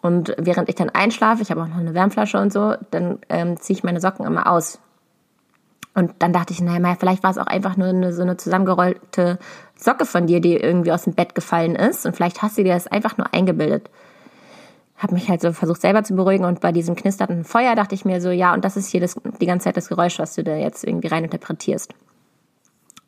Und 0.01 0.35
während 0.39 0.71
ich 0.71 0.77
dann 0.77 0.89
einschlafe, 0.89 1.43
ich 1.43 1.51
habe 1.51 1.61
auch 1.61 1.69
noch 1.69 1.77
eine 1.77 1.93
Wärmflasche 1.93 2.41
und 2.41 2.55
so, 2.55 2.75
dann 2.91 3.19
ähm, 3.29 3.61
ziehe 3.61 3.77
ich 3.77 3.85
meine 3.85 4.01
Socken 4.01 4.25
immer 4.25 4.51
aus. 4.51 4.79
Und 5.95 6.13
dann 6.19 6.33
dachte 6.33 6.53
ich, 6.53 6.61
naja, 6.61 6.97
vielleicht 6.99 7.23
war 7.23 7.31
es 7.31 7.39
auch 7.39 7.47
einfach 7.47 7.77
nur 7.77 7.89
eine, 7.89 8.13
so 8.13 8.23
eine 8.23 8.37
zusammengerollte 8.37 9.39
Socke 9.77 10.05
von 10.05 10.27
dir, 10.27 10.41
die 10.41 10.57
irgendwie 10.57 10.91
aus 10.91 11.05
dem 11.05 11.15
Bett 11.15 11.35
gefallen 11.35 11.77
ist. 11.77 12.05
Und 12.05 12.17
vielleicht 12.17 12.43
hast 12.43 12.59
du 12.59 12.65
dir 12.65 12.75
das 12.75 12.89
einfach 12.89 13.17
nur 13.17 13.33
eingebildet. 13.33 13.91
Hab 14.99 15.13
mich 15.13 15.29
halt 15.29 15.41
so 15.41 15.53
versucht 15.53 15.81
selber 15.81 16.03
zu 16.03 16.15
beruhigen 16.15 16.45
und 16.45 16.61
bei 16.61 16.73
diesem 16.73 16.97
knisternden 16.97 17.45
Feuer 17.45 17.75
dachte 17.75 17.95
ich 17.95 18.05
mir 18.05 18.21
so, 18.21 18.31
ja, 18.31 18.55
und 18.55 18.65
das 18.65 18.77
ist 18.77 18.89
hier 18.89 19.01
das, 19.01 19.17
die 19.41 19.47
ganze 19.47 19.65
Zeit 19.65 19.77
das 19.77 19.89
Geräusch, 19.89 20.19
was 20.19 20.35
du 20.35 20.43
da 20.43 20.57
jetzt 20.57 20.85
irgendwie 20.85 21.09
rein 21.09 21.25
interpretierst. 21.25 21.95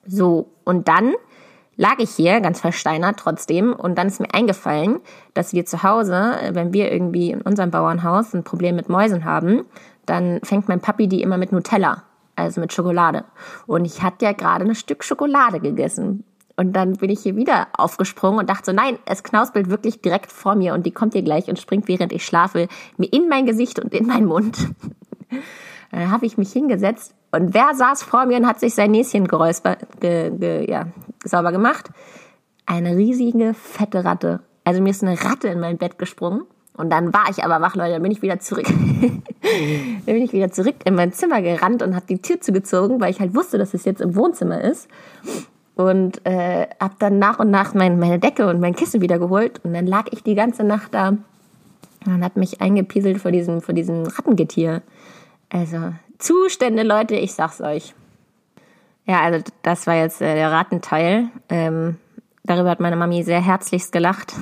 So, 0.06 0.48
und 0.64 0.88
dann 0.88 1.14
lag 1.76 1.98
ich 1.98 2.10
hier 2.10 2.40
ganz 2.40 2.60
versteinert 2.60 3.18
trotzdem 3.18 3.72
und 3.72 3.96
dann 3.96 4.08
ist 4.08 4.20
mir 4.20 4.32
eingefallen, 4.32 5.00
dass 5.34 5.52
wir 5.52 5.64
zu 5.64 5.82
Hause, 5.82 6.34
wenn 6.52 6.72
wir 6.72 6.90
irgendwie 6.90 7.30
in 7.30 7.42
unserem 7.42 7.70
Bauernhaus 7.70 8.34
ein 8.34 8.44
Problem 8.44 8.76
mit 8.76 8.88
Mäusen 8.88 9.24
haben, 9.24 9.64
dann 10.06 10.40
fängt 10.42 10.68
mein 10.68 10.80
Papi 10.80 11.08
die 11.08 11.22
immer 11.22 11.36
mit 11.36 11.52
Nutella 11.52 12.04
also 12.36 12.60
mit 12.60 12.72
Schokolade. 12.72 13.24
Und 13.66 13.84
ich 13.84 14.02
hatte 14.02 14.24
ja 14.24 14.32
gerade 14.32 14.64
ein 14.64 14.74
Stück 14.74 15.04
Schokolade 15.04 15.60
gegessen. 15.60 16.24
Und 16.56 16.74
dann 16.74 16.94
bin 16.94 17.10
ich 17.10 17.20
hier 17.20 17.36
wieder 17.36 17.68
aufgesprungen 17.76 18.38
und 18.38 18.48
dachte 18.48 18.66
so, 18.66 18.72
nein, 18.72 18.98
es 19.04 19.22
knausbelt 19.22 19.68
wirklich 19.68 20.00
direkt 20.00 20.32
vor 20.32 20.54
mir 20.54 20.72
und 20.72 20.86
die 20.86 20.90
kommt 20.90 21.12
hier 21.12 21.22
gleich 21.22 21.48
und 21.48 21.58
springt, 21.58 21.86
während 21.86 22.12
ich 22.12 22.24
schlafe, 22.24 22.68
mir 22.96 23.12
in 23.12 23.28
mein 23.28 23.44
Gesicht 23.44 23.78
und 23.78 23.92
in 23.92 24.06
meinen 24.06 24.26
Mund. 24.26 24.56
dann 25.90 26.10
habe 26.10 26.24
ich 26.24 26.38
mich 26.38 26.52
hingesetzt 26.52 27.14
und 27.30 27.52
wer 27.52 27.74
saß 27.74 28.02
vor 28.02 28.24
mir 28.24 28.38
und 28.38 28.46
hat 28.46 28.60
sich 28.60 28.74
sein 28.74 28.92
Näschen 28.92 29.28
geräusper, 29.28 29.76
ge, 30.00 30.30
ge, 30.30 30.70
ja, 30.70 30.86
sauber 31.24 31.52
gemacht? 31.52 31.90
eine 32.66 32.96
riesige, 32.96 33.54
fette 33.54 34.04
Ratte. 34.04 34.40
Also 34.64 34.82
mir 34.82 34.90
ist 34.90 35.02
eine 35.02 35.22
Ratte 35.22 35.48
in 35.48 35.60
mein 35.60 35.78
Bett 35.78 35.98
gesprungen. 35.98 36.42
Und 36.76 36.90
dann 36.90 37.12
war 37.12 37.24
ich 37.30 37.42
aber 37.42 37.60
wach, 37.60 37.74
Leute, 37.74 37.92
dann 37.92 38.02
bin 38.02 38.12
ich 38.12 38.22
wieder 38.22 38.38
zurück. 38.38 38.66
dann 39.42 40.02
bin 40.04 40.22
ich 40.22 40.32
wieder 40.32 40.50
zurück 40.50 40.76
in 40.84 40.94
mein 40.94 41.12
Zimmer 41.12 41.40
gerannt 41.40 41.82
und 41.82 41.94
habe 41.94 42.06
die 42.06 42.20
Tür 42.20 42.40
zugezogen, 42.40 43.00
weil 43.00 43.10
ich 43.10 43.20
halt 43.20 43.34
wusste, 43.34 43.58
dass 43.58 43.74
es 43.74 43.84
jetzt 43.84 44.00
im 44.00 44.14
Wohnzimmer 44.14 44.60
ist. 44.60 44.88
Und 45.74 46.24
äh, 46.24 46.66
habe 46.80 46.94
dann 46.98 47.18
nach 47.18 47.38
und 47.38 47.50
nach 47.50 47.74
mein, 47.74 47.98
meine 47.98 48.18
Decke 48.18 48.46
und 48.48 48.60
mein 48.60 48.74
Kissen 48.74 49.00
wieder 49.00 49.18
geholt. 49.18 49.60
Und 49.64 49.74
dann 49.74 49.86
lag 49.86 50.06
ich 50.10 50.22
die 50.22 50.34
ganze 50.34 50.64
Nacht 50.64 50.94
da 50.94 51.16
und 52.06 52.24
hat 52.24 52.36
mich 52.36 52.60
eingepieselt 52.60 53.20
vor 53.20 53.30
diesem, 53.30 53.60
vor 53.60 53.74
diesem 53.74 54.04
Rattengetier. 54.04 54.82
Also 55.50 55.92
Zustände, 56.18 56.82
Leute, 56.82 57.16
ich 57.16 57.34
sag's 57.34 57.60
euch. 57.60 57.94
Ja, 59.06 59.20
also 59.20 59.44
das 59.62 59.86
war 59.86 59.94
jetzt 59.94 60.20
äh, 60.20 60.34
der 60.34 60.50
Rattenteil. 60.50 61.28
Ähm, 61.48 61.96
darüber 62.46 62.70
hat 62.70 62.80
meine 62.80 62.96
Mami 62.96 63.22
sehr 63.22 63.40
herzlichst 63.40 63.92
gelacht. 63.92 64.34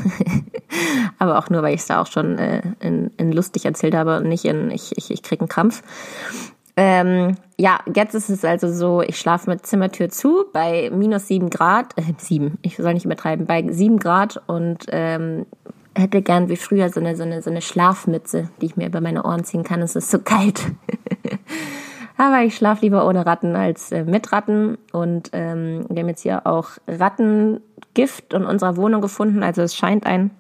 Aber 1.19 1.39
auch 1.39 1.51
nur, 1.51 1.63
weil 1.63 1.75
ich 1.75 1.81
es 1.81 1.87
da 1.87 2.01
auch 2.01 2.07
schon 2.07 2.39
äh, 2.39 2.63
in, 2.81 3.11
in 3.17 3.33
lustig 3.33 3.65
erzählt 3.65 3.95
habe 3.95 4.17
und 4.19 4.29
nicht 4.29 4.45
in 4.45 4.71
ich, 4.71 4.97
ich, 4.97 5.11
ich 5.11 5.23
krieg 5.23 5.41
einen 5.41 5.49
Krampf. 5.49 5.83
Ähm, 6.77 7.37
ja, 7.57 7.79
jetzt 7.95 8.15
ist 8.15 8.31
es 8.31 8.45
also 8.45 8.73
so, 8.73 9.01
ich 9.01 9.19
schlafe 9.19 9.49
mit 9.49 9.65
Zimmertür 9.65 10.09
zu 10.09 10.47
bei 10.53 10.91
minus 10.93 11.29
sieben 11.29 11.49
Grad, 11.49 11.97
äh, 11.97 12.03
sieben, 12.19 12.59
ich 12.63 12.77
soll 12.77 12.95
nicht 12.95 13.05
übertreiben, 13.05 13.47
bei 13.47 13.65
sieben 13.71 14.01
Grad 14.01 14.43
und 14.49 14.87
ähm, 14.89 15.47
hätte 15.97 16.21
gern 16.23 16.49
wie 16.49 16.57
früher 16.57 16.91
so 16.91 16.99
eine, 16.99 17.15
so 17.15 17.23
eine, 17.23 17.43
so 17.43 17.51
eine 17.51 17.63
Schlafmütze, 17.63 18.49
die 18.61 18.67
ich 18.67 18.77
mir 18.77 18.89
über 18.89 19.01
meine 19.01 19.25
Ohren 19.25 19.45
ziehen 19.45 19.63
kann. 19.63 19.83
Es 19.83 19.95
ist 19.95 20.11
so 20.11 20.19
kalt. 20.19 20.63
Aber 22.17 22.43
ich 22.43 22.57
schlafe 22.57 22.83
lieber 22.83 23.07
ohne 23.07 23.27
Ratten 23.27 23.57
als 23.57 23.91
äh, 23.91 24.05
mit 24.05 24.33
Ratten. 24.33 24.79
Und 24.93 25.31
ähm, 25.33 25.85
wir 25.89 26.03
haben 26.03 26.09
jetzt 26.09 26.23
hier 26.23 26.47
auch 26.47 26.71
Rattengift 27.95 28.33
in 28.35 28.45
unserer 28.45 28.77
Wohnung 28.77 29.01
gefunden. 29.01 29.43
Also 29.43 29.63
es 29.63 29.75
scheint 29.75 30.07
ein. 30.07 30.31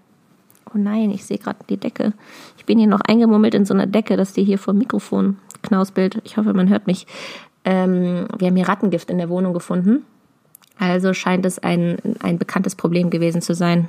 Oh 0.74 0.78
nein, 0.78 1.10
ich 1.10 1.24
sehe 1.24 1.38
gerade 1.38 1.58
die 1.68 1.76
Decke. 1.76 2.12
Ich 2.56 2.64
bin 2.64 2.78
hier 2.78 2.88
noch 2.88 3.00
eingemummelt 3.00 3.54
in 3.54 3.64
so 3.64 3.74
einer 3.74 3.86
Decke, 3.86 4.16
dass 4.16 4.32
die 4.32 4.44
hier 4.44 4.58
vor 4.58 4.74
dem 4.74 4.78
Mikrofon 4.78 5.38
knausbild. 5.62 6.20
Ich 6.24 6.36
hoffe, 6.36 6.52
man 6.52 6.68
hört 6.68 6.86
mich. 6.86 7.06
Ähm, 7.64 8.26
wir 8.36 8.48
haben 8.48 8.56
hier 8.56 8.68
Rattengift 8.68 9.10
in 9.10 9.18
der 9.18 9.28
Wohnung 9.28 9.54
gefunden. 9.54 10.04
Also 10.78 11.14
scheint 11.14 11.46
es 11.46 11.60
ein, 11.60 11.98
ein 12.20 12.38
bekanntes 12.38 12.74
Problem 12.74 13.10
gewesen 13.10 13.40
zu 13.40 13.54
sein. 13.54 13.88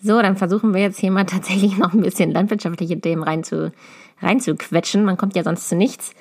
So, 0.00 0.20
dann 0.22 0.36
versuchen 0.36 0.74
wir 0.74 0.80
jetzt 0.80 0.98
hier 0.98 1.10
mal 1.10 1.24
tatsächlich 1.26 1.76
noch 1.76 1.92
ein 1.92 2.02
bisschen 2.02 2.32
landwirtschaftliche 2.32 2.98
Themen 3.00 3.22
rein 3.22 3.44
zu, 3.44 3.72
reinzuquetschen. 4.20 5.04
Man 5.04 5.18
kommt 5.18 5.36
ja 5.36 5.44
sonst 5.44 5.68
zu 5.68 5.76
nichts. 5.76 6.14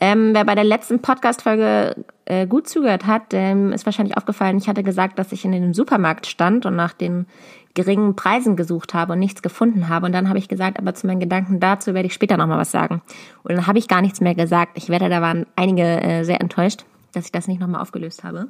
Ähm, 0.00 0.30
wer 0.32 0.44
bei 0.44 0.54
der 0.54 0.64
letzten 0.64 1.00
Podcast-Folge 1.00 2.04
äh, 2.24 2.46
gut 2.46 2.68
zugehört 2.68 3.06
hat, 3.06 3.32
dem 3.32 3.72
ist 3.72 3.86
wahrscheinlich 3.86 4.16
aufgefallen, 4.16 4.58
ich 4.58 4.68
hatte 4.68 4.82
gesagt, 4.82 5.18
dass 5.18 5.32
ich 5.32 5.44
in 5.44 5.52
den 5.52 5.72
Supermarkt 5.72 6.26
stand 6.26 6.66
und 6.66 6.74
nach 6.74 6.92
den 6.92 7.26
geringen 7.74 8.14
Preisen 8.14 8.56
gesucht 8.56 8.94
habe 8.94 9.12
und 9.12 9.18
nichts 9.18 9.42
gefunden 9.42 9.88
habe. 9.88 10.06
Und 10.06 10.12
dann 10.12 10.28
habe 10.28 10.38
ich 10.38 10.48
gesagt, 10.48 10.78
aber 10.78 10.94
zu 10.94 11.06
meinen 11.06 11.20
Gedanken 11.20 11.60
dazu 11.60 11.92
werde 11.92 12.06
ich 12.06 12.14
später 12.14 12.36
nochmal 12.36 12.58
was 12.58 12.70
sagen. 12.70 13.02
Und 13.42 13.54
dann 13.54 13.66
habe 13.66 13.78
ich 13.78 13.88
gar 13.88 14.00
nichts 14.00 14.20
mehr 14.20 14.34
gesagt. 14.34 14.78
Ich 14.78 14.88
werde, 14.88 15.08
da 15.08 15.20
waren 15.20 15.46
einige 15.56 15.82
äh, 15.82 16.24
sehr 16.24 16.40
enttäuscht, 16.40 16.84
dass 17.12 17.26
ich 17.26 17.32
das 17.32 17.48
nicht 17.48 17.60
nochmal 17.60 17.82
aufgelöst 17.82 18.24
habe. 18.24 18.48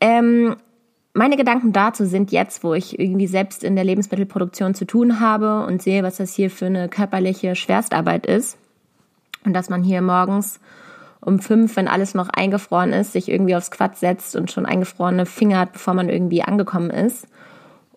Ähm, 0.00 0.56
meine 1.14 1.36
Gedanken 1.36 1.72
dazu 1.72 2.04
sind 2.06 2.32
jetzt, 2.32 2.64
wo 2.64 2.74
ich 2.74 2.98
irgendwie 2.98 3.26
selbst 3.26 3.62
in 3.62 3.76
der 3.76 3.84
Lebensmittelproduktion 3.84 4.74
zu 4.74 4.86
tun 4.86 5.20
habe 5.20 5.64
und 5.66 5.82
sehe, 5.82 6.02
was 6.02 6.16
das 6.16 6.34
hier 6.34 6.50
für 6.50 6.66
eine 6.66 6.88
körperliche 6.88 7.54
Schwerstarbeit 7.54 8.26
ist. 8.26 8.58
Und 9.44 9.54
dass 9.54 9.68
man 9.68 9.82
hier 9.82 10.02
morgens 10.02 10.60
um 11.20 11.38
fünf, 11.38 11.76
wenn 11.76 11.88
alles 11.88 12.14
noch 12.14 12.28
eingefroren 12.28 12.92
ist, 12.92 13.12
sich 13.12 13.30
irgendwie 13.30 13.54
aufs 13.54 13.70
Quad 13.70 13.96
setzt 13.96 14.34
und 14.34 14.50
schon 14.50 14.66
eingefrorene 14.66 15.24
Finger 15.26 15.60
hat, 15.60 15.72
bevor 15.72 15.94
man 15.94 16.08
irgendwie 16.08 16.42
angekommen 16.42 16.90
ist. 16.90 17.26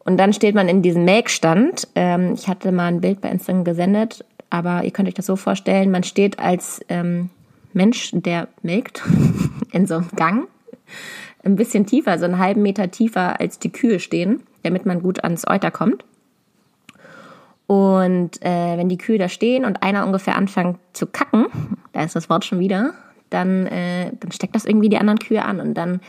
Und 0.03 0.17
dann 0.17 0.33
steht 0.33 0.53
man 0.53 0.69
in 0.69 0.83
diesem 0.83 1.05
Melkstand. 1.05 1.87
Ähm, 1.95 2.33
ich 2.35 2.47
hatte 2.47 2.71
mal 2.71 2.85
ein 2.85 3.01
Bild 3.01 3.21
bei 3.21 3.29
Instagram 3.29 3.63
gesendet, 3.63 4.23
aber 4.51 4.83
ihr 4.83 4.91
könnt 4.91 5.07
euch 5.07 5.15
das 5.15 5.25
so 5.25 5.35
vorstellen, 5.35 5.89
man 5.89 6.03
steht 6.03 6.37
als 6.37 6.81
ähm, 6.89 7.29
Mensch, 7.73 8.11
der 8.13 8.47
melkt, 8.61 9.01
in 9.71 9.87
so 9.87 9.95
einem 9.95 10.09
Gang 10.15 10.47
ein 11.43 11.55
bisschen 11.55 11.85
tiefer, 11.85 12.17
so 12.19 12.25
einen 12.25 12.39
halben 12.39 12.61
Meter 12.61 12.91
tiefer 12.91 13.39
als 13.39 13.59
die 13.59 13.71
Kühe 13.71 13.99
stehen, 13.99 14.43
damit 14.63 14.85
man 14.85 15.01
gut 15.01 15.23
ans 15.23 15.47
Euter 15.47 15.71
kommt. 15.71 16.03
Und 17.67 18.41
äh, 18.43 18.77
wenn 18.77 18.89
die 18.89 18.97
Kühe 18.97 19.17
da 19.17 19.27
stehen 19.27 19.65
und 19.65 19.81
einer 19.81 20.05
ungefähr 20.05 20.35
anfängt 20.35 20.77
zu 20.93 21.07
kacken, 21.07 21.47
da 21.93 22.03
ist 22.03 22.15
das 22.15 22.29
Wort 22.29 22.45
schon 22.45 22.59
wieder, 22.59 22.93
dann, 23.29 23.65
äh, 23.67 24.11
dann 24.19 24.31
steckt 24.31 24.55
das 24.55 24.65
irgendwie 24.65 24.89
die 24.89 24.97
anderen 24.97 25.19
Kühe 25.19 25.43
an 25.43 25.59
und 25.59 25.73
dann 25.73 25.99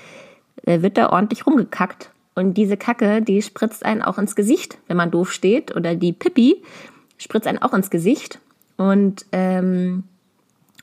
äh, 0.65 0.83
wird 0.83 0.99
da 0.99 1.11
ordentlich 1.11 1.47
rumgekackt. 1.47 2.11
Und 2.35 2.55
diese 2.55 2.77
Kacke, 2.77 3.23
die 3.23 3.41
spritzt 3.41 3.85
einen 3.85 4.03
auch 4.03 4.19
ins 4.19 4.37
Gesicht, 4.37 4.79
wenn 4.89 4.99
man 4.99 5.11
doof 5.11 5.33
steht. 5.33 5.75
Oder 5.75 5.95
die 5.95 6.13
Pippi 6.13 6.63
spritzt 7.17 7.47
einen 7.47 7.63
auch 7.63 7.73
ins 7.73 7.89
Gesicht. 7.89 8.41
Und 8.77 9.25
ähm, 9.33 10.05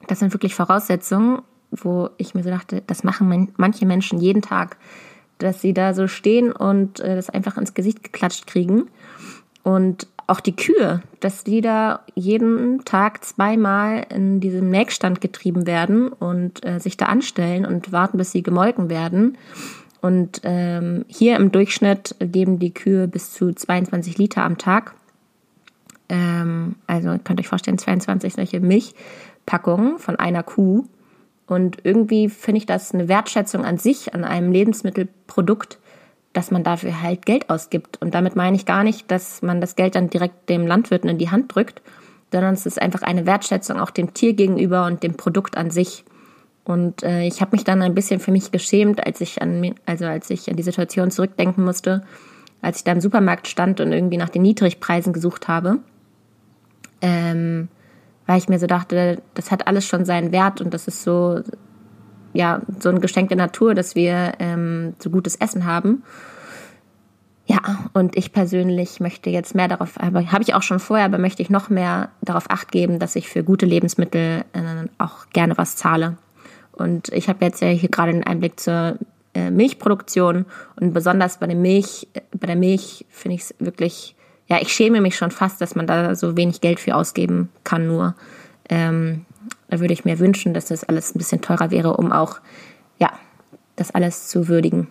das 0.08 0.20
sind 0.20 0.34
wirklich 0.34 0.56
Voraussetzungen, 0.56 1.44
wo 1.70 2.10
ich 2.18 2.34
mir 2.34 2.44
so 2.44 2.50
dachte, 2.50 2.82
das 2.88 3.04
machen 3.04 3.54
manche 3.58 3.86
Menschen 3.86 4.20
jeden 4.20 4.42
Tag, 4.42 4.78
dass 5.38 5.62
sie 5.62 5.74
da 5.74 5.94
so 5.94 6.08
stehen 6.08 6.52
und 6.52 7.00
äh, 7.00 7.16
das 7.16 7.30
einfach 7.30 7.58
ins 7.58 7.76
Gesicht 7.76 8.04
geklatscht 8.04 8.48
kriegen. 8.48 8.90
Und 9.62 10.08
auch 10.28 10.40
die 10.40 10.56
Kühe, 10.56 11.02
dass 11.20 11.44
die 11.44 11.62
da 11.62 12.02
jeden 12.16 12.86
Tag 12.86 13.24
zweimal 13.24 14.06
in 14.10 14.40
diesem 14.40 14.70
Melkstand 14.70 15.22
getrieben 15.22 15.68
werden 15.68 16.10
und 16.10 16.66
äh, 16.66 16.80
sich 16.80 16.98
da 16.98 17.06
anstellen 17.06 17.66
und 17.66 17.92
warten, 17.92 18.18
bis 18.18 18.32
sie 18.32 18.44
gemolken 18.44 18.90
werden. 18.90 19.38
Und 20.02 20.42
ähm, 20.44 21.06
hier 21.08 21.38
im 21.38 21.52
Durchschnitt 21.52 22.16
geben 22.20 22.60
die 22.60 22.74
Kühe 22.74 23.08
bis 23.08 23.32
zu 23.34 23.54
22 23.54 24.18
Liter 24.18 24.44
am 24.44 24.58
Tag. 24.58 24.96
Ähm, 26.10 26.76
also 26.88 27.10
könnt 27.24 27.40
ihr 27.40 27.44
euch 27.44 27.48
vorstellen, 27.48 27.78
22 27.78 28.34
solche 28.34 28.60
Milchpackungen 28.60 30.00
von 30.00 30.18
einer 30.18 30.44
Kuh. 30.44 30.86
Und 31.48 31.78
irgendwie 31.84 32.30
finde 32.30 32.58
ich 32.58 32.66
das 32.66 32.94
eine 32.94 33.08
Wertschätzung 33.08 33.64
an 33.66 33.78
sich, 33.78 34.14
an 34.14 34.24
einem 34.24 34.52
Lebensmittelprodukt, 34.52 35.80
dass 36.34 36.52
man 36.52 36.64
dafür 36.64 37.02
halt 37.02 37.26
Geld 37.26 37.50
ausgibt. 37.50 38.02
Und 38.02 38.16
damit 38.16 38.36
meine 38.36 38.56
ich 38.56 38.66
gar 38.66 38.84
nicht, 38.84 39.10
dass 39.10 39.42
man 39.42 39.62
das 39.62 39.76
Geld 39.76 39.96
dann 39.96 40.10
direkt 40.10 40.50
dem 40.50 40.66
Landwirten 40.68 41.10
in 41.10 41.20
die 41.20 41.30
Hand 41.30 41.54
drückt, 41.54 41.82
sondern 42.32 42.56
es 42.56 42.66
ist 42.66 42.82
einfach 42.82 43.04
eine 43.04 43.28
Wertschätzung 43.28 43.80
auch 43.80 43.92
dem 43.92 44.14
Tier 44.14 44.34
gegenüber 44.34 44.86
und 44.88 45.04
dem 45.04 45.16
Produkt 45.16 45.56
an 45.56 45.70
sich. 45.70 46.04
Und 46.64 47.04
äh, 47.04 47.26
ich 47.26 47.42
habe 47.42 47.52
mich 47.52 47.64
dann 47.64 47.82
ein 47.82 47.94
bisschen 47.94 48.20
für 48.20 48.32
mich 48.32 48.52
geschämt, 48.52 49.06
als 49.06 49.22
ich 49.22 49.42
an 49.42 49.76
also 49.86 50.06
als 50.06 50.30
ich 50.30 50.50
an 50.50 50.56
die 50.56 50.64
Situation 50.64 51.12
zurückdenken 51.12 51.64
musste, 51.64 52.04
als 52.62 52.78
ich 52.78 52.84
da 52.84 52.94
im 52.94 53.02
Supermarkt 53.02 53.48
stand 53.48 53.80
und 53.80 53.92
irgendwie 53.92 54.18
nach 54.18 54.30
den 54.30 54.42
Niedrigpreisen 54.42 55.14
gesucht 55.14 55.48
habe. 55.48 55.80
Ähm, 57.02 57.68
weil 58.26 58.38
ich 58.38 58.48
mir 58.48 58.60
so 58.60 58.68
dachte, 58.68 59.22
das 59.34 59.52
hat 59.52 59.68
alles 59.68 59.86
schon 59.86 60.06
seinen 60.06 60.32
Wert 60.32 60.62
und 60.62 60.74
das 60.74 60.88
ist 60.88 61.04
so, 61.04 61.42
ja, 62.34 62.62
so 62.80 62.90
ein 62.90 63.02
Geschenk 63.02 63.30
der 63.30 63.38
Natur, 63.38 63.76
dass 63.76 63.96
wir 63.96 64.34
ähm, 64.40 64.94
so 65.00 65.10
gutes 65.10 65.36
Essen 65.36 65.66
haben. 65.66 66.04
Ja, 67.46 67.60
und 67.94 68.16
ich 68.16 68.32
persönlich 68.32 69.00
möchte 69.00 69.30
jetzt 69.30 69.54
mehr 69.54 69.68
darauf, 69.68 70.00
aber 70.00 70.32
habe 70.32 70.44
ich 70.44 70.54
auch 70.54 70.62
schon 70.62 70.80
vorher, 70.80 71.06
aber 71.06 71.18
möchte 71.18 71.42
ich 71.42 71.50
noch 71.50 71.70
mehr 71.70 72.10
darauf 72.22 72.50
acht 72.50 72.72
geben, 72.72 73.00
dass 73.00 73.16
ich 73.16 73.28
für 73.28 73.44
gute 73.44 73.66
Lebensmittel 73.66 74.46
äh, 74.54 74.88
auch 74.98 75.28
gerne 75.34 75.58
was 75.58 75.76
zahle. 75.76 76.18
Und 76.72 77.10
ich 77.10 77.28
habe 77.28 77.44
jetzt 77.46 77.62
ja 77.62 77.68
hier 77.68 77.90
gerade 77.90 78.12
einen 78.12 78.24
Einblick 78.24 78.60
zur 78.60 78.98
äh, 79.34 79.52
Milchproduktion 79.52 80.46
und 80.80 80.94
besonders 80.94 81.38
bei 81.38 81.48
der 81.48 81.58
Milch, 81.58 82.08
bei 82.32 82.48
der 82.48 82.56
Milch 82.56 83.06
finde 83.10 83.36
ich 83.36 83.42
es 83.42 83.56
wirklich 83.60 84.16
ja, 84.48 84.62
ich 84.62 84.74
schäme 84.74 85.02
mich 85.02 85.16
schon 85.16 85.32
fast, 85.32 85.62
dass 85.62 85.76
man 85.76 85.88
da 85.88 86.16
so 86.16 86.36
wenig 86.38 86.62
Geld 86.62 86.80
für 86.80 86.96
ausgeben 86.96 87.50
kann. 87.64 87.88
Nur 87.88 88.16
ähm, 88.70 89.26
da 89.74 89.80
würde 89.80 89.94
ich 89.94 90.06
mir 90.06 90.20
wünschen, 90.20 90.54
dass 90.54 90.66
das 90.66 90.84
alles 90.84 91.16
ein 91.16 91.18
bisschen 91.18 91.42
teurer 91.42 91.72
wäre, 91.72 91.98
um 91.98 92.12
auch 92.12 92.40
ja 93.00 93.12
das 93.76 93.90
alles 93.90 94.28
zu 94.28 94.48
würdigen. 94.48 94.88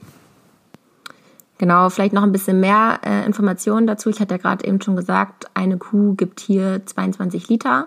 Genau, 1.58 1.88
vielleicht 1.88 2.12
noch 2.12 2.24
ein 2.24 2.32
bisschen 2.32 2.58
mehr 2.58 2.98
äh, 3.06 3.24
Informationen 3.24 3.86
dazu. 3.86 4.10
Ich 4.10 4.18
hatte 4.18 4.34
ja 4.34 4.38
gerade 4.38 4.66
eben 4.66 4.80
schon 4.82 4.96
gesagt, 4.96 5.46
eine 5.54 5.78
Kuh 5.78 6.14
gibt 6.16 6.40
hier 6.40 6.84
22 6.84 7.48
Liter 7.48 7.86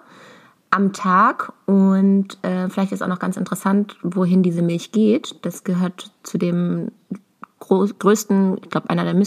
am 0.69 0.93
Tag 0.93 1.51
und 1.65 2.37
äh, 2.43 2.69
vielleicht 2.69 2.93
ist 2.93 3.03
auch 3.03 3.09
noch 3.09 3.19
ganz 3.19 3.35
interessant, 3.35 3.97
wohin 4.01 4.41
diese 4.41 4.61
Milch 4.61 4.93
geht. 4.93 5.35
Das 5.41 5.65
gehört 5.65 6.11
zu 6.23 6.37
dem 6.37 6.91
größten, 7.59 8.59
ich 8.63 8.69
glaube, 8.69 8.89
einer 8.89 9.03
der 9.03 9.21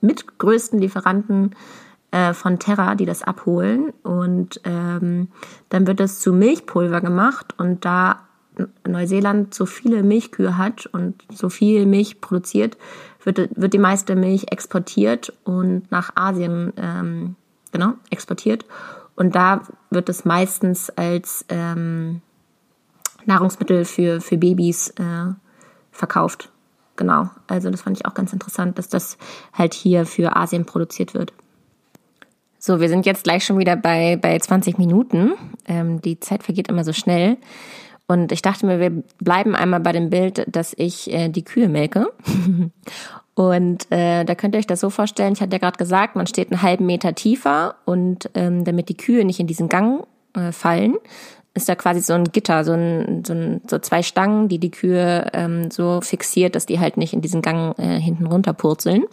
mitgrößten 0.00 0.80
Lieferanten 0.80 1.54
äh, 2.14 2.32
von 2.32 2.60
Terra, 2.60 2.94
die 2.94 3.06
das 3.06 3.24
abholen. 3.24 3.92
Und 4.04 4.60
ähm, 4.62 5.28
dann 5.68 5.88
wird 5.88 5.98
es 5.98 6.20
zu 6.20 6.32
Milchpulver 6.32 7.00
gemacht. 7.00 7.54
Und 7.58 7.84
da 7.84 8.20
Neuseeland 8.86 9.52
so 9.52 9.66
viele 9.66 10.04
Milchkühe 10.04 10.56
hat 10.56 10.86
und 10.86 11.24
so 11.32 11.48
viel 11.48 11.86
Milch 11.86 12.20
produziert, 12.20 12.76
wird, 13.24 13.50
wird 13.60 13.74
die 13.74 13.78
meiste 13.78 14.14
Milch 14.14 14.52
exportiert 14.52 15.32
und 15.42 15.90
nach 15.90 16.12
Asien 16.14 16.72
ähm, 16.76 17.34
genau, 17.72 17.94
exportiert. 18.10 18.64
Und 19.16 19.34
da 19.34 19.62
wird 19.90 20.08
es 20.08 20.24
meistens 20.24 20.90
als 20.90 21.44
ähm, 21.48 22.22
Nahrungsmittel 23.26 23.84
für, 23.84 24.20
für 24.20 24.36
Babys 24.36 24.90
äh, 24.90 25.32
verkauft. 25.90 26.52
genau. 26.94 27.28
Also 27.48 27.70
das 27.70 27.82
fand 27.82 27.96
ich 27.96 28.06
auch 28.06 28.14
ganz 28.14 28.32
interessant, 28.32 28.78
dass 28.78 28.88
das 28.88 29.18
halt 29.52 29.74
hier 29.74 30.06
für 30.06 30.36
Asien 30.36 30.64
produziert 30.64 31.12
wird. 31.12 31.32
So, 32.66 32.80
wir 32.80 32.88
sind 32.88 33.04
jetzt 33.04 33.24
gleich 33.24 33.44
schon 33.44 33.58
wieder 33.58 33.76
bei, 33.76 34.16
bei 34.16 34.38
20 34.38 34.78
Minuten. 34.78 35.34
Ähm, 35.68 36.00
die 36.00 36.18
Zeit 36.18 36.42
vergeht 36.42 36.68
immer 36.68 36.82
so 36.82 36.94
schnell. 36.94 37.36
Und 38.06 38.32
ich 38.32 38.40
dachte 38.40 38.64
mir, 38.64 38.80
wir 38.80 39.02
bleiben 39.18 39.54
einmal 39.54 39.80
bei 39.80 39.92
dem 39.92 40.08
Bild, 40.08 40.46
dass 40.48 40.72
ich 40.74 41.12
äh, 41.12 41.28
die 41.28 41.44
Kühe 41.44 41.68
melke. 41.68 42.06
und 43.34 43.92
äh, 43.92 44.24
da 44.24 44.34
könnt 44.34 44.54
ihr 44.54 44.60
euch 44.60 44.66
das 44.66 44.80
so 44.80 44.88
vorstellen, 44.88 45.34
ich 45.34 45.42
hatte 45.42 45.52
ja 45.52 45.58
gerade 45.58 45.76
gesagt, 45.76 46.16
man 46.16 46.26
steht 46.26 46.50
einen 46.50 46.62
halben 46.62 46.86
Meter 46.86 47.14
tiefer 47.14 47.74
und 47.84 48.30
ähm, 48.32 48.64
damit 48.64 48.88
die 48.88 48.96
Kühe 48.96 49.26
nicht 49.26 49.40
in 49.40 49.46
diesen 49.46 49.68
Gang 49.68 50.06
äh, 50.34 50.50
fallen, 50.50 50.94
ist 51.52 51.68
da 51.68 51.74
quasi 51.74 52.00
so 52.00 52.14
ein 52.14 52.24
Gitter, 52.24 52.64
so, 52.64 52.72
ein, 52.72 53.24
so, 53.26 53.34
ein, 53.34 53.60
so 53.68 53.78
zwei 53.78 54.02
Stangen, 54.02 54.48
die 54.48 54.58
die 54.58 54.70
Kühe 54.70 55.30
ähm, 55.34 55.70
so 55.70 56.00
fixiert, 56.00 56.54
dass 56.54 56.64
die 56.64 56.80
halt 56.80 56.96
nicht 56.96 57.12
in 57.12 57.20
diesen 57.20 57.42
Gang 57.42 57.78
äh, 57.78 58.00
hinten 58.00 58.24
runterpurzeln. 58.24 59.04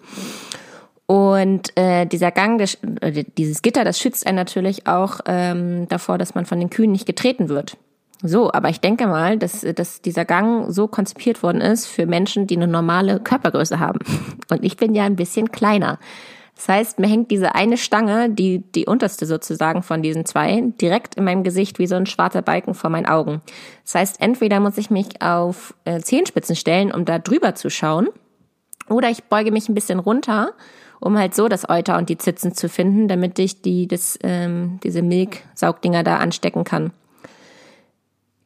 Und 1.11 1.77
äh, 1.77 2.05
dieser 2.05 2.31
Gang, 2.31 2.61
äh, 3.01 3.25
dieses 3.37 3.61
Gitter, 3.61 3.83
das 3.83 3.99
schützt 3.99 4.25
einen 4.25 4.37
natürlich 4.37 4.87
auch 4.87 5.19
ähm, 5.25 5.85
davor, 5.89 6.17
dass 6.17 6.35
man 6.35 6.45
von 6.45 6.57
den 6.57 6.69
Kühen 6.69 6.93
nicht 6.93 7.05
getreten 7.05 7.49
wird. 7.49 7.75
So, 8.23 8.53
aber 8.53 8.69
ich 8.69 8.79
denke 8.79 9.07
mal, 9.07 9.37
dass, 9.37 9.59
dass 9.75 10.01
dieser 10.01 10.23
Gang 10.23 10.71
so 10.71 10.87
konzipiert 10.87 11.43
worden 11.43 11.59
ist 11.59 11.85
für 11.85 12.05
Menschen, 12.05 12.47
die 12.47 12.55
eine 12.55 12.69
normale 12.69 13.19
Körpergröße 13.19 13.77
haben. 13.77 13.99
Und 14.49 14.63
ich 14.63 14.77
bin 14.77 14.95
ja 14.95 15.03
ein 15.03 15.17
bisschen 15.17 15.51
kleiner. 15.51 15.99
Das 16.55 16.69
heißt, 16.69 16.99
mir 16.99 17.07
hängt 17.07 17.29
diese 17.29 17.55
eine 17.55 17.75
Stange, 17.75 18.29
die, 18.29 18.59
die 18.59 18.85
unterste 18.85 19.25
sozusagen 19.25 19.83
von 19.83 20.01
diesen 20.01 20.25
zwei, 20.25 20.63
direkt 20.79 21.15
in 21.15 21.25
meinem 21.25 21.43
Gesicht 21.43 21.77
wie 21.77 21.87
so 21.87 21.95
ein 21.95 22.05
schwarzer 22.05 22.41
Balken 22.41 22.73
vor 22.73 22.89
meinen 22.89 23.05
Augen. 23.05 23.41
Das 23.83 23.95
heißt, 23.95 24.21
entweder 24.21 24.61
muss 24.61 24.77
ich 24.77 24.89
mich 24.89 25.21
auf 25.21 25.73
äh, 25.83 25.99
Zehenspitzen 25.99 26.55
stellen, 26.55 26.89
um 26.89 27.03
da 27.03 27.19
drüber 27.19 27.53
zu 27.53 27.69
schauen, 27.69 28.07
oder 28.87 29.09
ich 29.09 29.25
beuge 29.25 29.51
mich 29.51 29.67
ein 29.67 29.75
bisschen 29.75 29.99
runter, 29.99 30.53
um 31.01 31.17
halt 31.17 31.35
so 31.35 31.49
das 31.49 31.67
Euter 31.67 31.97
und 31.97 32.07
die 32.07 32.17
Zitzen 32.17 32.53
zu 32.53 32.69
finden, 32.69 33.07
damit 33.07 33.37
ich 33.39 33.61
die, 33.61 33.87
das, 33.87 34.17
ähm, 34.23 34.79
diese 34.83 35.01
Milchsaugdinger 35.01 36.03
da 36.03 36.17
anstecken 36.17 36.63
kann. 36.63 36.91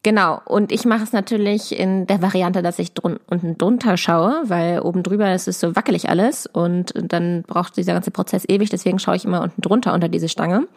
Genau, 0.02 0.40
und 0.44 0.70
ich 0.70 0.84
mache 0.84 1.02
es 1.02 1.12
natürlich 1.12 1.76
in 1.76 2.06
der 2.06 2.22
Variante, 2.22 2.62
dass 2.62 2.78
ich 2.78 2.94
drun 2.94 3.18
unten 3.28 3.58
drunter 3.58 3.96
schaue, 3.96 4.40
weil 4.44 4.80
oben 4.80 5.02
drüber 5.02 5.34
ist 5.34 5.48
es 5.48 5.58
so 5.58 5.74
wackelig 5.74 6.08
alles 6.08 6.46
und 6.46 6.94
dann 6.94 7.42
braucht 7.42 7.76
dieser 7.76 7.92
ganze 7.92 8.12
Prozess 8.12 8.44
ewig, 8.48 8.70
deswegen 8.70 9.00
schaue 9.00 9.16
ich 9.16 9.24
immer 9.24 9.42
unten 9.42 9.62
drunter 9.62 9.92
unter 9.92 10.08
diese 10.08 10.28
Stange. 10.28 10.68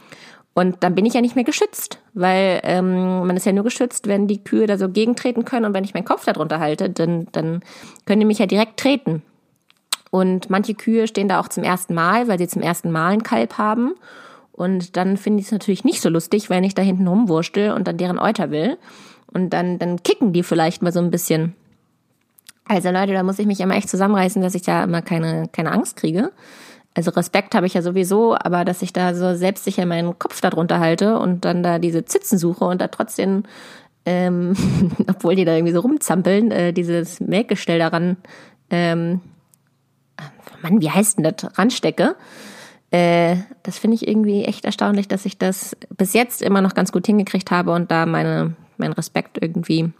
Und 0.55 0.77
dann 0.79 0.95
bin 0.95 1.05
ich 1.05 1.13
ja 1.13 1.21
nicht 1.21 1.36
mehr 1.36 1.45
geschützt, 1.45 2.00
weil 2.13 2.59
ähm, 2.63 3.27
man 3.27 3.38
ist 3.38 3.45
ja 3.45 3.53
nur 3.53 3.63
geschützt, 3.63 4.07
wenn 4.07 4.27
die 4.27 4.43
Kühe 4.43 4.65
da 4.65 4.79
so 4.79 4.89
gegentreten 4.89 5.45
können 5.45 5.65
und 5.65 5.74
wenn 5.75 5.83
ich 5.83 5.93
meinen 5.93 6.05
Kopf 6.05 6.25
da 6.25 6.33
drunter 6.33 6.59
halte, 6.59 6.89
dann, 6.89 7.27
dann 7.31 7.62
können 8.05 8.21
die 8.21 8.25
mich 8.25 8.39
ja 8.39 8.48
direkt 8.48 8.79
treten. 8.79 9.21
Und 10.11 10.49
manche 10.49 10.73
Kühe 10.73 11.07
stehen 11.07 11.27
da 11.27 11.39
auch 11.39 11.47
zum 11.47 11.63
ersten 11.63 11.93
Mal, 11.93 12.27
weil 12.27 12.39
sie 12.39 12.47
zum 12.47 12.61
ersten 12.61 12.91
Mal 12.91 13.13
ein 13.13 13.23
Kalb 13.23 13.57
haben. 13.57 13.93
Und 14.51 14.97
dann 14.97 15.17
finde 15.17 15.39
ich 15.39 15.45
es 15.45 15.51
natürlich 15.51 15.83
nicht 15.83 16.01
so 16.01 16.09
lustig, 16.09 16.49
wenn 16.49 16.63
ich 16.63 16.75
da 16.75 16.81
hinten 16.81 17.07
rumwurstel 17.07 17.71
und 17.71 17.87
dann 17.87 17.97
deren 17.97 18.19
Euter 18.19 18.51
will. 18.51 18.77
Und 19.31 19.51
dann, 19.51 19.79
dann 19.79 20.03
kicken 20.03 20.33
die 20.33 20.43
vielleicht 20.43 20.81
mal 20.81 20.91
so 20.91 20.99
ein 20.99 21.11
bisschen. 21.11 21.55
Also 22.65 22.91
Leute, 22.91 23.13
da 23.13 23.23
muss 23.23 23.39
ich 23.39 23.45
mich 23.45 23.59
immer 23.61 23.75
echt 23.75 23.89
zusammenreißen, 23.89 24.41
dass 24.41 24.55
ich 24.55 24.63
da 24.63 24.83
immer 24.83 25.01
keine, 25.01 25.47
keine 25.51 25.71
Angst 25.71 25.95
kriege. 25.95 26.31
Also 26.93 27.11
Respekt 27.11 27.55
habe 27.55 27.67
ich 27.67 27.73
ja 27.73 27.81
sowieso, 27.81 28.35
aber 28.35 28.65
dass 28.65 28.81
ich 28.81 28.91
da 28.91 29.13
so 29.13 29.35
selbstsicher 29.35 29.85
meinen 29.85 30.17
Kopf 30.19 30.41
darunter 30.41 30.79
halte 30.79 31.19
und 31.19 31.45
dann 31.45 31.63
da 31.63 31.79
diese 31.79 32.03
Zitzen 32.03 32.37
suche 32.37 32.65
und 32.65 32.81
da 32.81 32.87
trotzdem, 32.87 33.43
ähm, 34.05 34.55
obwohl 35.07 35.35
die 35.35 35.45
da 35.45 35.53
irgendwie 35.53 35.73
so 35.73 35.79
rumzampeln, 35.79 36.51
äh, 36.51 36.73
dieses 36.73 37.21
Melkgestell 37.21 37.79
daran, 37.79 38.17
ähm, 38.69 39.21
Mann, 40.61 40.81
wie 40.81 40.89
heißt 40.89 41.17
denn 41.17 41.23
das, 41.23 41.57
ranstecke. 41.57 42.15
Äh, 42.91 43.38
das 43.63 43.77
finde 43.77 43.95
ich 43.95 44.07
irgendwie 44.07 44.45
echt 44.45 44.65
erstaunlich, 44.65 45.07
dass 45.07 45.25
ich 45.25 45.38
das 45.38 45.77
bis 45.95 46.13
jetzt 46.13 46.41
immer 46.41 46.62
noch 46.62 46.73
ganz 46.73 46.91
gut 46.91 47.05
hingekriegt 47.05 47.51
habe 47.51 47.71
und 47.71 47.91
da 47.91 48.05
meine 48.05 48.55
mein 48.77 48.93
Respekt 48.93 49.38
irgendwie 49.41 49.91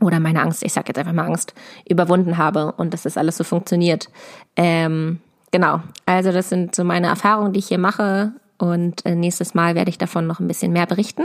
oder 0.00 0.18
meine 0.18 0.42
Angst, 0.42 0.64
ich 0.64 0.72
sag 0.72 0.88
jetzt 0.88 0.98
einfach 0.98 1.12
mal 1.12 1.26
Angst, 1.26 1.54
überwunden 1.88 2.36
habe 2.36 2.72
und 2.72 2.92
dass 2.92 3.02
das 3.02 3.16
alles 3.16 3.36
so 3.36 3.44
funktioniert. 3.44 4.08
Ähm, 4.56 5.20
genau, 5.52 5.80
also 6.04 6.32
das 6.32 6.48
sind 6.48 6.74
so 6.74 6.82
meine 6.82 7.06
Erfahrungen, 7.06 7.52
die 7.52 7.60
ich 7.60 7.68
hier 7.68 7.78
mache 7.78 8.32
und 8.58 9.06
äh, 9.06 9.14
nächstes 9.14 9.54
Mal 9.54 9.74
werde 9.74 9.90
ich 9.90 9.98
davon 9.98 10.26
noch 10.26 10.40
ein 10.40 10.48
bisschen 10.48 10.72
mehr 10.72 10.86
berichten. 10.86 11.24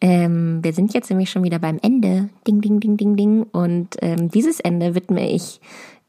Ähm, 0.00 0.60
wir 0.62 0.72
sind 0.72 0.94
jetzt 0.94 1.10
nämlich 1.10 1.30
schon 1.30 1.44
wieder 1.44 1.58
beim 1.58 1.78
Ende. 1.82 2.30
Ding, 2.46 2.62
ding, 2.62 2.80
ding, 2.80 2.96
ding, 2.96 3.16
ding. 3.16 3.42
Und 3.42 3.96
ähm, 4.00 4.30
dieses 4.30 4.60
Ende 4.60 4.94
widme 4.94 5.30
ich 5.30 5.60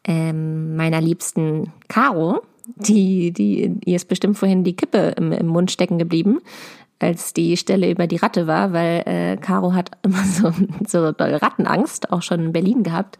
ähm, 0.05 0.75
meiner 0.75 1.01
liebsten 1.01 1.71
Caro. 1.87 2.41
Die, 2.75 3.31
die, 3.31 3.79
ihr 3.85 3.95
ist 3.95 4.07
bestimmt 4.07 4.37
vorhin 4.37 4.63
die 4.63 4.75
Kippe 4.75 5.13
im, 5.17 5.31
im 5.31 5.47
Mund 5.47 5.71
stecken 5.71 5.97
geblieben 5.97 6.39
als 7.01 7.33
die 7.33 7.57
Stelle 7.57 7.89
über 7.89 8.07
die 8.07 8.17
Ratte 8.17 8.47
war, 8.47 8.73
weil 8.73 9.03
äh, 9.05 9.37
Caro 9.37 9.73
hat 9.73 9.91
immer 10.03 10.23
so, 10.23 10.53
so 10.87 11.11
doll 11.11 11.35
Rattenangst, 11.35 12.11
auch 12.11 12.21
schon 12.21 12.45
in 12.45 12.53
Berlin 12.53 12.83
gehabt. 12.83 13.17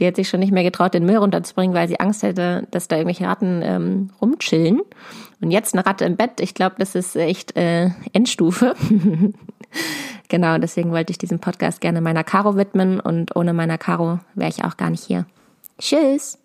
Die 0.00 0.06
hat 0.06 0.16
sich 0.16 0.28
schon 0.28 0.40
nicht 0.40 0.52
mehr 0.52 0.62
getraut, 0.62 0.94
den 0.94 1.04
Müll 1.04 1.16
runterzubringen, 1.16 1.74
weil 1.74 1.88
sie 1.88 2.00
Angst 2.00 2.22
hätte, 2.22 2.66
dass 2.70 2.88
da 2.88 2.96
irgendwelche 2.96 3.26
Ratten 3.26 3.60
ähm, 3.62 4.10
rumchillen. 4.20 4.80
Und 5.40 5.50
jetzt 5.50 5.74
eine 5.74 5.84
Ratte 5.86 6.04
im 6.04 6.16
Bett, 6.16 6.40
ich 6.40 6.54
glaube, 6.54 6.76
das 6.78 6.94
ist 6.94 7.16
echt 7.16 7.56
äh, 7.56 7.90
Endstufe. 8.12 8.74
genau, 10.28 10.58
deswegen 10.58 10.92
wollte 10.92 11.10
ich 11.10 11.18
diesen 11.18 11.40
Podcast 11.40 11.80
gerne 11.80 12.00
meiner 12.00 12.24
Caro 12.24 12.56
widmen 12.56 13.00
und 13.00 13.36
ohne 13.36 13.52
meiner 13.52 13.78
Caro 13.78 14.20
wäre 14.34 14.50
ich 14.50 14.64
auch 14.64 14.76
gar 14.76 14.90
nicht 14.90 15.04
hier. 15.04 15.26
Tschüss! 15.80 16.38